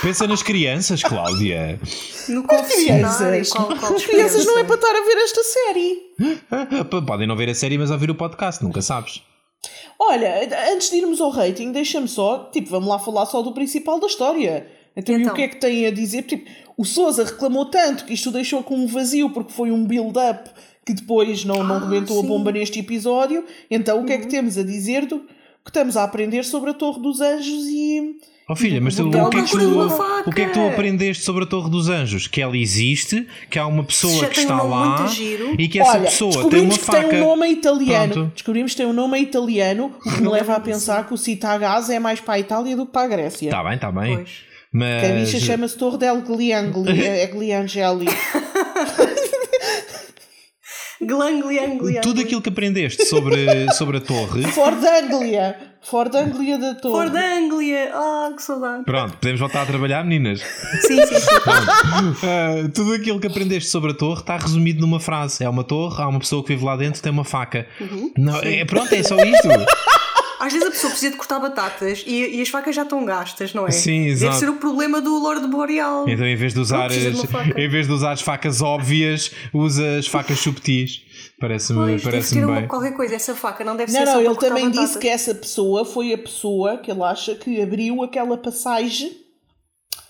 [0.00, 1.80] Pensa nas crianças, Cláudia.
[2.28, 3.50] No as crianças.
[3.50, 5.98] Qual, qual as crianças não é para estar a ver esta série.
[7.04, 9.20] Podem não ver a série, mas ouvir o podcast, nunca sabes.
[9.98, 13.98] Olha, antes de irmos ao rating, deixa-me só, tipo, vamos lá falar só do principal
[13.98, 14.66] da história.
[14.96, 15.16] Então, então.
[15.16, 15.34] e o então?
[15.34, 16.22] que é que tem a dizer?
[16.22, 20.50] Tipo, o Sousa reclamou tanto que isto deixou com um vazio porque foi um build-up
[20.84, 22.26] que depois não, não ah, rebentou sim.
[22.26, 23.44] a bomba neste episódio.
[23.70, 24.30] Então, o que é que uhum.
[24.30, 28.16] temos a dizer do que estamos a aprender sobre a Torre dos Anjos e
[28.46, 29.80] Oh filha, mas tu, o, que é que tu,
[30.26, 32.26] o que é que tu aprendeste sobre a Torre dos Anjos?
[32.26, 35.10] Que ela existe, que há uma pessoa que está lá
[35.58, 37.08] e que essa Olha, pessoa tem uma faca.
[37.08, 38.12] Tem um nome italiano.
[38.12, 38.32] Pronto.
[38.34, 41.88] Descobrimos que tem um nome italiano, o que me leva a pensar que o Citagás
[41.88, 43.46] é mais para a Itália do que para a Grécia.
[43.46, 44.16] Está bem, está bem.
[44.16, 44.30] Pois.
[44.70, 45.00] Mas...
[45.00, 48.08] Que a bicha chama-se Torre del Gliangli, é Gliangeli.
[51.04, 52.00] Glanglianglia.
[52.00, 54.42] Tudo aquilo que aprendeste sobre, sobre a torre.
[54.44, 55.56] Ford Anglia.
[55.82, 56.94] Ford Anglia da torre.
[56.94, 57.90] Ford Anglia.
[57.92, 58.84] Ah, oh, que saudade.
[58.84, 60.40] Pronto, podemos voltar a trabalhar, meninas?
[60.80, 62.66] Sim, sim, sim.
[62.66, 65.44] Uh, tudo aquilo que aprendeste sobre a torre está resumido numa frase.
[65.44, 67.66] É uma torre, há uma pessoa que vive lá dentro tem uma faca.
[67.80, 69.48] Uhum, Não, é, pronto, é só isto.
[70.44, 73.54] Às vezes a pessoa precisa de cortar batatas e, e, as facas já estão gastas,
[73.54, 73.70] não é?
[73.70, 74.32] Sim, exato.
[74.32, 76.06] Deve ser o problema do Lord Boreal.
[76.06, 77.10] Então, em vez de usar, as, de
[77.56, 81.02] em vez de usar as facas óbvias, usa as facas subtis.
[81.40, 82.44] Parece-me parece bem.
[82.44, 84.90] Uma, qualquer coisa, essa faca não deve não, ser não, só ele também batatas.
[84.90, 89.16] disse que essa pessoa foi a pessoa que ele acha que abriu aquela passagem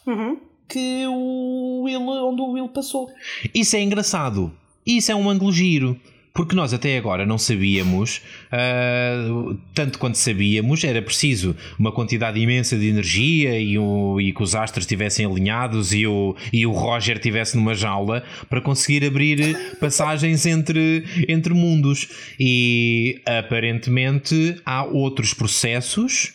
[0.05, 0.37] uhum.
[0.69, 3.09] que o Will, onde o Will passou.
[3.55, 4.53] Isso é engraçado.
[4.85, 5.97] Isso é um ângulo giro
[6.35, 8.21] porque nós até agora não sabíamos,
[8.53, 14.43] uh, tanto quanto sabíamos, era preciso uma quantidade imensa de energia e, o, e que
[14.43, 19.77] os astros estivessem alinhados e o, e o Roger estivesse numa jaula para conseguir abrir
[19.79, 22.09] passagens entre, entre mundos.
[22.39, 26.35] E aparentemente há outros processos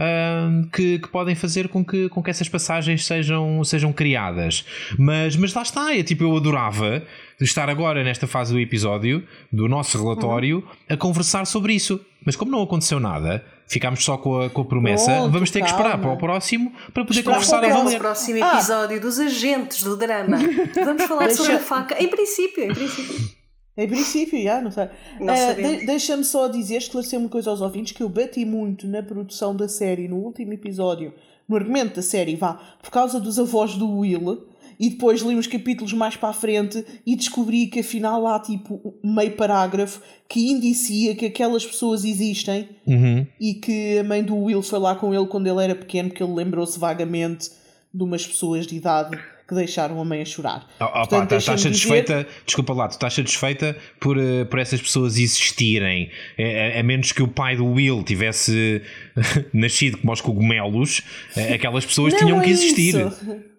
[0.00, 4.64] uh, que, que, podem fazer com que, com que essas passagens sejam, sejam criadas.
[4.98, 7.02] Mas, mas lá está, é tipo, eu adorava
[7.40, 9.22] estar agora nesta fase do episódio,
[9.52, 10.94] do nosso relatório, uhum.
[10.94, 12.00] a conversar sobre isso.
[12.24, 15.60] Mas como não aconteceu nada, ficámos só com a, com a promessa, Pronto, vamos ter
[15.60, 15.74] calma.
[15.74, 17.98] que esperar para o próximo para poder Esperar conversar a valer.
[17.98, 18.54] próximo ah.
[18.54, 19.00] episódio ah.
[19.00, 20.38] dos agentes do drama.
[20.74, 22.02] Vamos falar sobre a faca.
[22.02, 23.39] Em princípio, em princípio.
[23.80, 24.84] Em princípio, já, não sei.
[24.84, 29.02] Uh, de, Deixa-me só dizer, esclarecer uma coisa aos ouvintes, que eu bati muito na
[29.02, 31.14] produção da série, no último episódio,
[31.48, 34.46] no argumento da série, vá, por causa dos avós do Will,
[34.78, 38.94] e depois li uns capítulos mais para a frente e descobri que afinal há tipo
[39.04, 43.26] meio parágrafo que indicia que aquelas pessoas existem uhum.
[43.38, 46.22] e que a mãe do Will foi lá com ele quando ele era pequeno, porque
[46.22, 47.50] ele lembrou-se vagamente
[47.92, 49.18] de umas pessoas de idade
[49.50, 50.64] que deixaram a mãe a chorar.
[50.78, 52.28] Oh, oh, Portanto, estás satisfeita, dizer...
[52.46, 57.20] desculpa lá, tu estás satisfeita por, uh, por essas pessoas existirem, é, a menos que
[57.20, 58.80] o pai do Will tivesse
[59.52, 61.02] nascido como os cogumelos,
[61.36, 62.94] uh, aquelas pessoas não tinham é que existir.
[62.94, 63.50] Isso.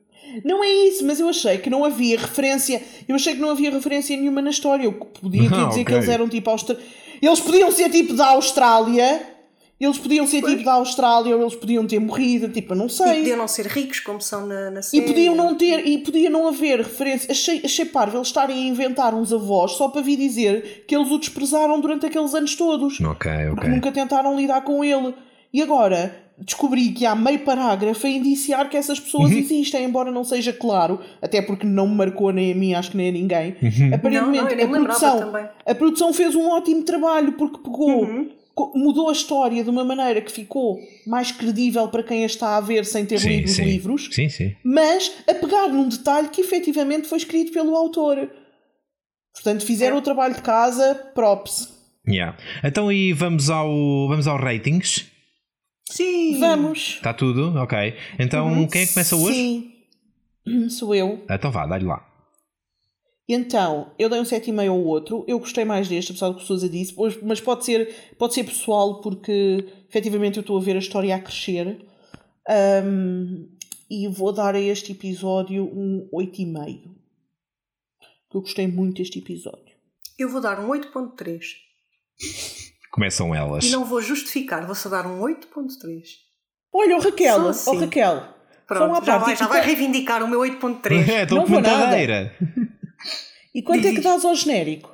[0.45, 2.81] Não é isso, mas eu achei que não havia referência.
[3.05, 4.85] Eu achei que não havia referência nenhuma na história.
[4.85, 5.84] Eu podia ah, dizer okay.
[5.84, 6.77] que eles eram tipo Austra...
[7.22, 9.31] Eles podiam ser tipo da Austrália
[9.86, 10.53] eles podiam ser pois.
[10.53, 13.14] tipo da Austrália ou eles podiam ter morrido, tipo, eu não sei.
[13.14, 15.03] E podiam não ser ricos como são na, na série.
[15.03, 17.32] E podiam não ter, e podia não haver referência.
[17.32, 21.10] Achei, achei parvo eles estarem a inventar uns avós só para vir dizer que eles
[21.10, 23.02] o desprezaram durante aqueles anos todos.
[23.02, 23.45] Ok, ok.
[23.56, 25.16] Porque nunca tentaram lidar com ele.
[25.52, 29.38] E agora descobri que há meio parágrafo a indiciar que essas pessoas uhum.
[29.38, 32.98] existem, embora não seja claro, até porque não me marcou nem a mim, acho que
[32.98, 33.56] nem a ninguém.
[33.62, 33.95] Uhum.
[33.95, 35.34] Aparentemente, não, não, a, produção,
[35.66, 38.03] a produção fez um ótimo trabalho porque pegou.
[38.03, 38.40] Uhum
[38.75, 42.61] mudou a história de uma maneira que ficou mais credível para quem a está a
[42.61, 43.61] ver sem ter sim, lido sim.
[43.61, 44.55] os livros, sim, sim.
[44.63, 48.29] mas a pegar num detalhe que efetivamente foi escrito pelo autor.
[49.33, 51.69] Portanto, fizeram o trabalho de casa, props.
[52.07, 52.38] Yeah.
[52.63, 53.69] Então e vamos ao,
[54.07, 55.09] vamos ao ratings?
[55.89, 56.39] Sim.
[56.39, 56.95] Vamos.
[56.95, 57.55] Está tudo?
[57.57, 57.95] Ok.
[58.17, 58.67] Então uhum.
[58.67, 59.35] quem é que começa hoje?
[59.35, 60.69] Sim.
[60.69, 61.23] Sou eu.
[61.29, 62.10] Então vá, dá-lhe lá.
[63.34, 65.24] Então, eu dei um 7,5 ao outro.
[65.26, 66.94] Eu gostei mais deste, apesar do que o Sousa disse.
[67.24, 71.20] Mas pode ser, pode ser pessoal, porque efetivamente eu estou a ver a história a
[71.20, 71.80] crescer.
[72.84, 73.48] Um,
[73.90, 76.91] e vou dar a este episódio um 8,5.
[78.34, 79.76] Eu gostei muito deste episódio.
[80.20, 81.41] Eu vou dar um 8,3.
[82.91, 83.64] Começam elas.
[83.64, 86.03] E não vou justificar, vou só dar um 8.3.
[86.74, 87.70] Olha, o Raquel, assim.
[87.70, 88.24] oh, Raquel.
[88.68, 91.08] Pronto, já, vai, já vai reivindicar o meu 8.3.
[91.10, 92.36] É, estou comentadeira.
[93.53, 93.91] E quanto Diz.
[93.91, 94.91] é que dás ao genérico?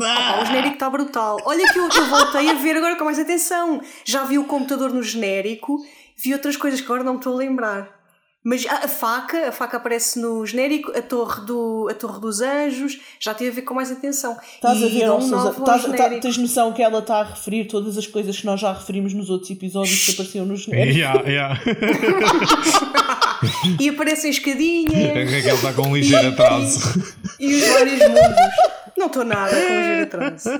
[0.00, 1.38] Ah, o genérico está brutal.
[1.44, 3.80] Olha que eu, eu voltei a ver agora com mais atenção.
[4.04, 5.78] Já vi o computador no genérico,
[6.16, 8.02] vi outras coisas que agora não me estou a lembrar.
[8.44, 12.40] Mas a, a, faca, a faca aparece no genérico, a torre, do, a torre dos
[12.40, 14.36] anjos, já tive a ver com mais atenção.
[14.54, 18.06] Estás a ver, um estás, tá, tens noção que ela está a referir todas as
[18.06, 20.98] coisas que nós já referimos nos outros episódios que apareciam no genérico?
[20.98, 21.60] Yeah, yeah.
[23.80, 24.92] e aparecem escadinhas.
[25.16, 27.02] A Raquel está com um ligeiro atraso.
[27.38, 28.72] E, e os vários mundos.
[28.96, 30.50] Não estou nada com o giro atraso.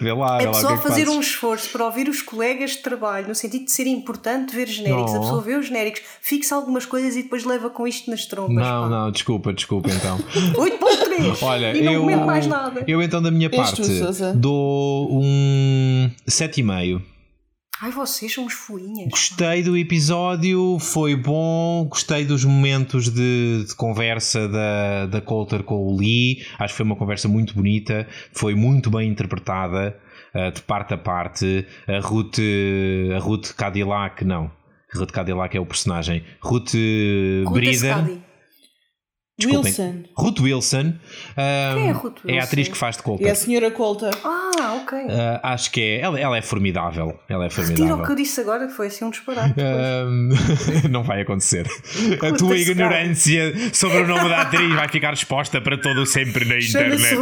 [0.00, 2.78] Vê lá, é a pessoa que é fazer um esforço para ouvir os colegas de
[2.78, 5.12] trabalho, no sentido de ser importante ver genéricos.
[5.12, 5.18] Não.
[5.18, 8.54] A pessoa vê os genéricos, fixa algumas coisas e depois leva com isto nas trompas.
[8.54, 8.88] Não, pá.
[8.88, 10.18] não, desculpa, desculpa então.
[10.56, 12.84] 8.3 Olha, e não eu, mais nada.
[12.86, 13.82] Eu então da minha parte
[14.34, 17.02] dou um 7,5.
[17.82, 19.08] Ai, vocês são uns fuinhas.
[19.08, 21.86] Gostei do episódio, foi bom.
[21.88, 26.44] Gostei dos momentos de, de, conversa da, da Coulter com o Lee.
[26.58, 29.98] Acho que foi uma conversa muito bonita, foi muito bem interpretada,
[30.34, 31.66] uh, de parte a parte.
[31.88, 32.38] A Ruth,
[33.16, 34.50] a Ruth Cadillac, não.
[34.94, 36.22] Ruth Cadillac é o personagem.
[36.42, 36.74] Ruth,
[37.46, 38.29] Ruth Brida.
[39.40, 39.72] Desculpem.
[39.72, 40.02] Wilson.
[40.14, 40.80] Ruth Wilson.
[40.80, 42.28] Um, Quem é a Ruth Wilson?
[42.28, 43.26] É a atriz que faz de Coulter.
[43.26, 44.10] É a senhora Coulter.
[44.22, 44.98] Ah, ok.
[44.98, 46.00] Uh, acho que é.
[46.00, 47.18] Ela, ela, é formidável.
[47.28, 47.86] Ela é formidável.
[47.86, 49.54] Retira o que eu disse agora, que foi assim um disparate.
[50.90, 51.66] não vai acontecer.
[52.22, 56.44] a tua ignorância sobre o nome da atriz vai ficar exposta para todo o sempre
[56.44, 57.16] na internet.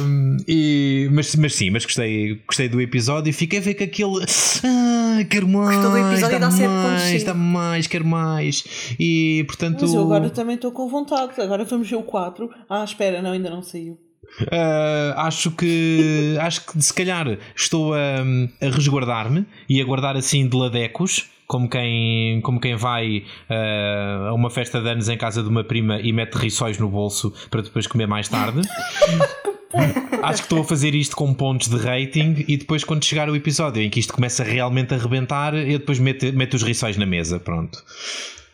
[0.00, 3.84] um, e, mas, mas sim, mas gostei, gostei do episódio e fiquei a ver que
[3.84, 4.24] aquele.
[4.64, 5.76] Ah, quero mais.
[5.76, 8.64] Gostou do episódio dá, dá mais, dá mais, quero mais.
[8.98, 9.82] E portanto.
[9.82, 11.40] Mas eu agora também estou com vontade.
[11.40, 12.50] Agora vamos ver o 4.
[12.68, 13.98] Ah, espera, não, ainda não saiu.
[14.42, 17.98] Uh, acho que acho que se calhar estou a,
[18.60, 23.18] a resguardar-me e a guardar assim de ladecos como quem, como quem vai
[23.48, 26.88] uh, a uma festa de anos em casa de uma prima e mete rissóis no
[26.88, 28.60] bolso para depois comer mais tarde.
[30.22, 33.36] Acho que estou a fazer isto com pontos de rating e depois quando chegar o
[33.36, 37.06] episódio em que isto começa realmente a rebentar, eu depois meto, meto os rissóis na
[37.06, 37.84] mesa, pronto.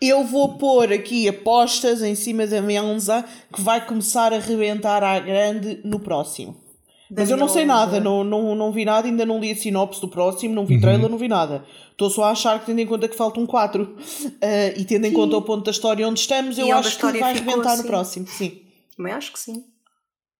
[0.04, 3.24] Eu vou pôr aqui apostas em cima da Menza
[3.54, 6.60] que vai começar a rebentar à grande no próximo.
[7.08, 10.00] Mas eu não sei nada, não, não, não vi nada, ainda não li a sinopse
[10.00, 10.80] do próximo, não vi uhum.
[10.80, 11.64] trailer, não vi nada.
[11.92, 13.96] Estou só a achar que, tendo em conta que faltam 4 uh,
[14.76, 15.14] e tendo em sim.
[15.14, 17.82] conta o ponto da história onde estamos, eu acho que vai rebentar assim.
[17.82, 18.26] no próximo.
[18.26, 18.60] Sim.
[18.96, 19.62] Também acho que sim.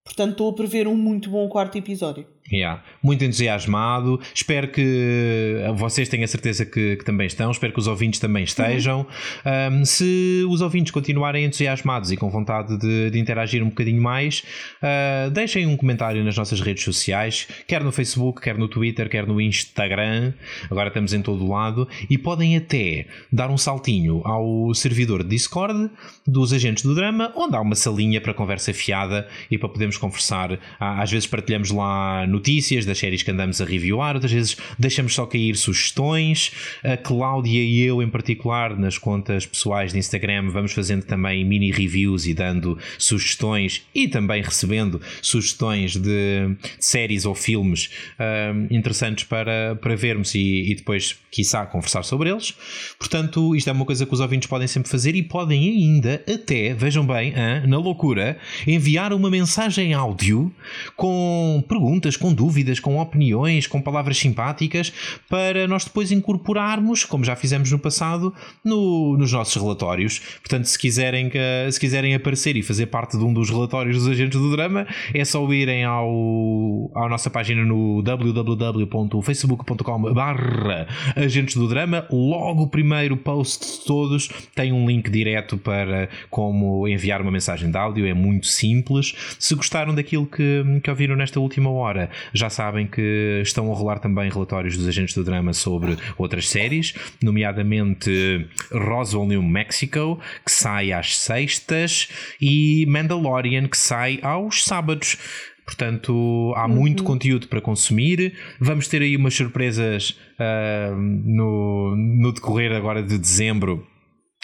[0.02, 2.26] Portanto, estou a prever um muito bom quarto episódio.
[2.53, 2.83] Yeah.
[3.03, 4.20] Muito entusiasmado.
[4.35, 7.51] Espero que vocês tenham a certeza que, que, também estão.
[7.51, 9.01] Espero que os ouvintes também estejam.
[9.01, 9.81] Uhum.
[9.81, 14.45] Um, se os ouvintes continuarem entusiasmados e com vontade de, de interagir um bocadinho mais,
[14.83, 19.27] uh, deixem um comentário nas nossas redes sociais, quer no Facebook, quer no Twitter, quer
[19.27, 20.35] no Instagram.
[20.70, 21.89] Agora estamos em todo lado.
[22.11, 25.91] E podem até dar um saltinho ao servidor de Discord
[26.27, 30.59] dos Agentes do Drama, onde há uma salinha para conversa fiada e para podermos conversar.
[30.79, 35.24] Às vezes partilhamos lá notícias das séries que andamos a reviewar, outras vezes deixamos só
[35.24, 36.51] cair sugestões.
[36.82, 41.70] A Cláudia e eu, em particular, nas contas pessoais de Instagram, vamos fazendo também mini
[41.70, 49.77] reviews e dando sugestões e também recebendo sugestões de, séries ou filmes um, interessantes para,
[49.81, 52.55] para vermos e, e depois, quiçá, conversar sobre eles.
[52.98, 56.74] Portanto, isto é uma coisa que os ouvintes podem sempre fazer e podem ainda, até,
[56.74, 58.36] vejam bem, hein, na loucura,
[58.66, 60.52] enviar uma mensagem áudio
[60.97, 64.93] com perguntas, com dúvidas, com opiniões, com palavras simpáticas,
[65.28, 68.32] para nós depois incorporarmos, como já fizemos no passado,
[68.65, 70.20] no, nos nossos relatórios.
[70.40, 71.32] Portanto, se quiserem,
[71.70, 75.24] se quiserem aparecer e fazer parte de um dos relatórios dos agentes do drama, é
[75.24, 80.86] só irem ao, à nossa página no www.facebook.com barra
[81.16, 82.07] agentes do drama.
[82.09, 87.69] Logo o primeiro post de todos tem um link direto para como enviar uma mensagem
[87.69, 89.12] de áudio, é muito simples.
[89.40, 93.98] Se gostaram daquilo que, que ouviram nesta última hora, já sabem que estão a rolar
[93.98, 100.93] também relatórios dos agentes do drama sobre outras séries, nomeadamente Roswell, New Mexico, que sai
[100.93, 102.09] às sextas,
[102.40, 105.16] e Mandalorian, que sai aos sábados.
[105.64, 107.06] Portanto, há muito uhum.
[107.06, 108.34] conteúdo para consumir.
[108.60, 113.86] Vamos ter aí umas surpresas uh, no, no decorrer agora de dezembro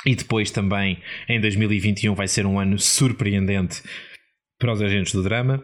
[0.07, 3.82] e depois também em 2021 vai ser um ano surpreendente
[4.59, 5.62] para os agentes do drama.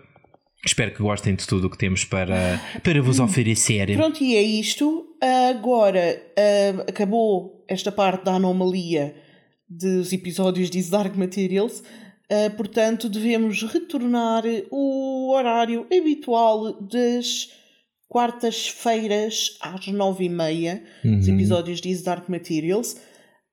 [0.65, 3.95] Espero que gostem de tudo o que temos para, para vos oferecer.
[3.97, 5.07] Pronto, e é isto.
[5.51, 9.15] Agora uh, acabou esta parte da anomalia
[9.69, 11.82] dos episódios de Dark Materials.
[12.31, 17.49] Uh, portanto, devemos retornar o horário habitual das
[18.09, 21.19] quartas-feiras às nove e meia, uhum.
[21.19, 22.97] os episódios de Dark Materials.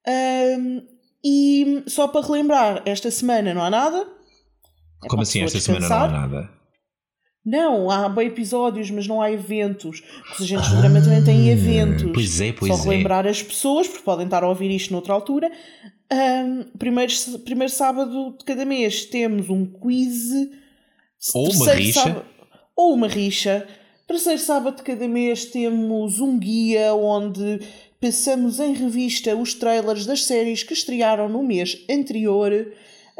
[0.07, 0.81] Um,
[1.23, 4.07] e só para relembrar, esta semana não há nada.
[5.03, 5.89] É Como assim esta descansar.
[5.89, 6.60] semana não há nada?
[7.43, 10.03] Não, há bem episódios, mas não há eventos.
[10.33, 12.11] Os agentes ah, do drama também têm eventos.
[12.13, 13.29] Pois é, pois Só relembrar é.
[13.29, 15.51] as pessoas, porque podem estar a ouvir isto noutra altura.
[16.11, 17.11] Um, primeiro,
[17.43, 20.29] primeiro sábado de cada mês temos um quiz.
[21.33, 22.01] Ou uma rixa.
[22.01, 22.25] Sábado,
[22.75, 23.67] ou uma rixa.
[24.07, 27.59] Terceiro sábado de cada mês temos um guia onde
[27.99, 32.51] passamos em revista os trailers das séries que estrearam no mês anterior.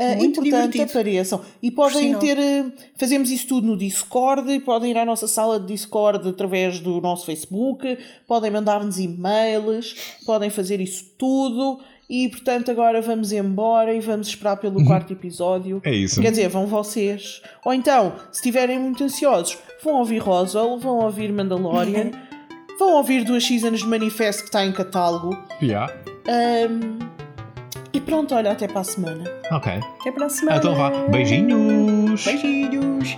[0.02, 1.00] Uh, Muito e portanto divertido.
[1.00, 1.42] apareçam.
[1.62, 2.38] E podem ter.
[2.38, 7.00] Uh, fazemos isso tudo no Discord, podem ir à nossa sala de Discord através do
[7.00, 9.96] nosso Facebook, podem mandar-nos e-mails,
[10.26, 11.80] podem fazer isso tudo.
[12.10, 14.86] E portanto agora vamos embora e vamos esperar pelo uhum.
[14.86, 15.80] quarto episódio.
[15.86, 16.20] É isso.
[16.20, 17.42] Quer dizer, vão vocês.
[17.64, 22.12] Ou então, se estiverem muito ansiosos, vão ouvir Roswell, vão ouvir Mandalorian.
[22.78, 25.38] Vão ouvir duas seasons de Manifesto que está em catálogo.
[25.62, 25.94] Yeah.
[26.28, 27.21] Um,
[27.94, 29.24] e pronto, olha, até para a semana.
[29.52, 29.72] Ok.
[30.00, 30.58] Até para a semana.
[30.58, 30.90] Então vá.
[31.10, 32.24] Beijinhos.
[32.26, 33.18] Beijinhos.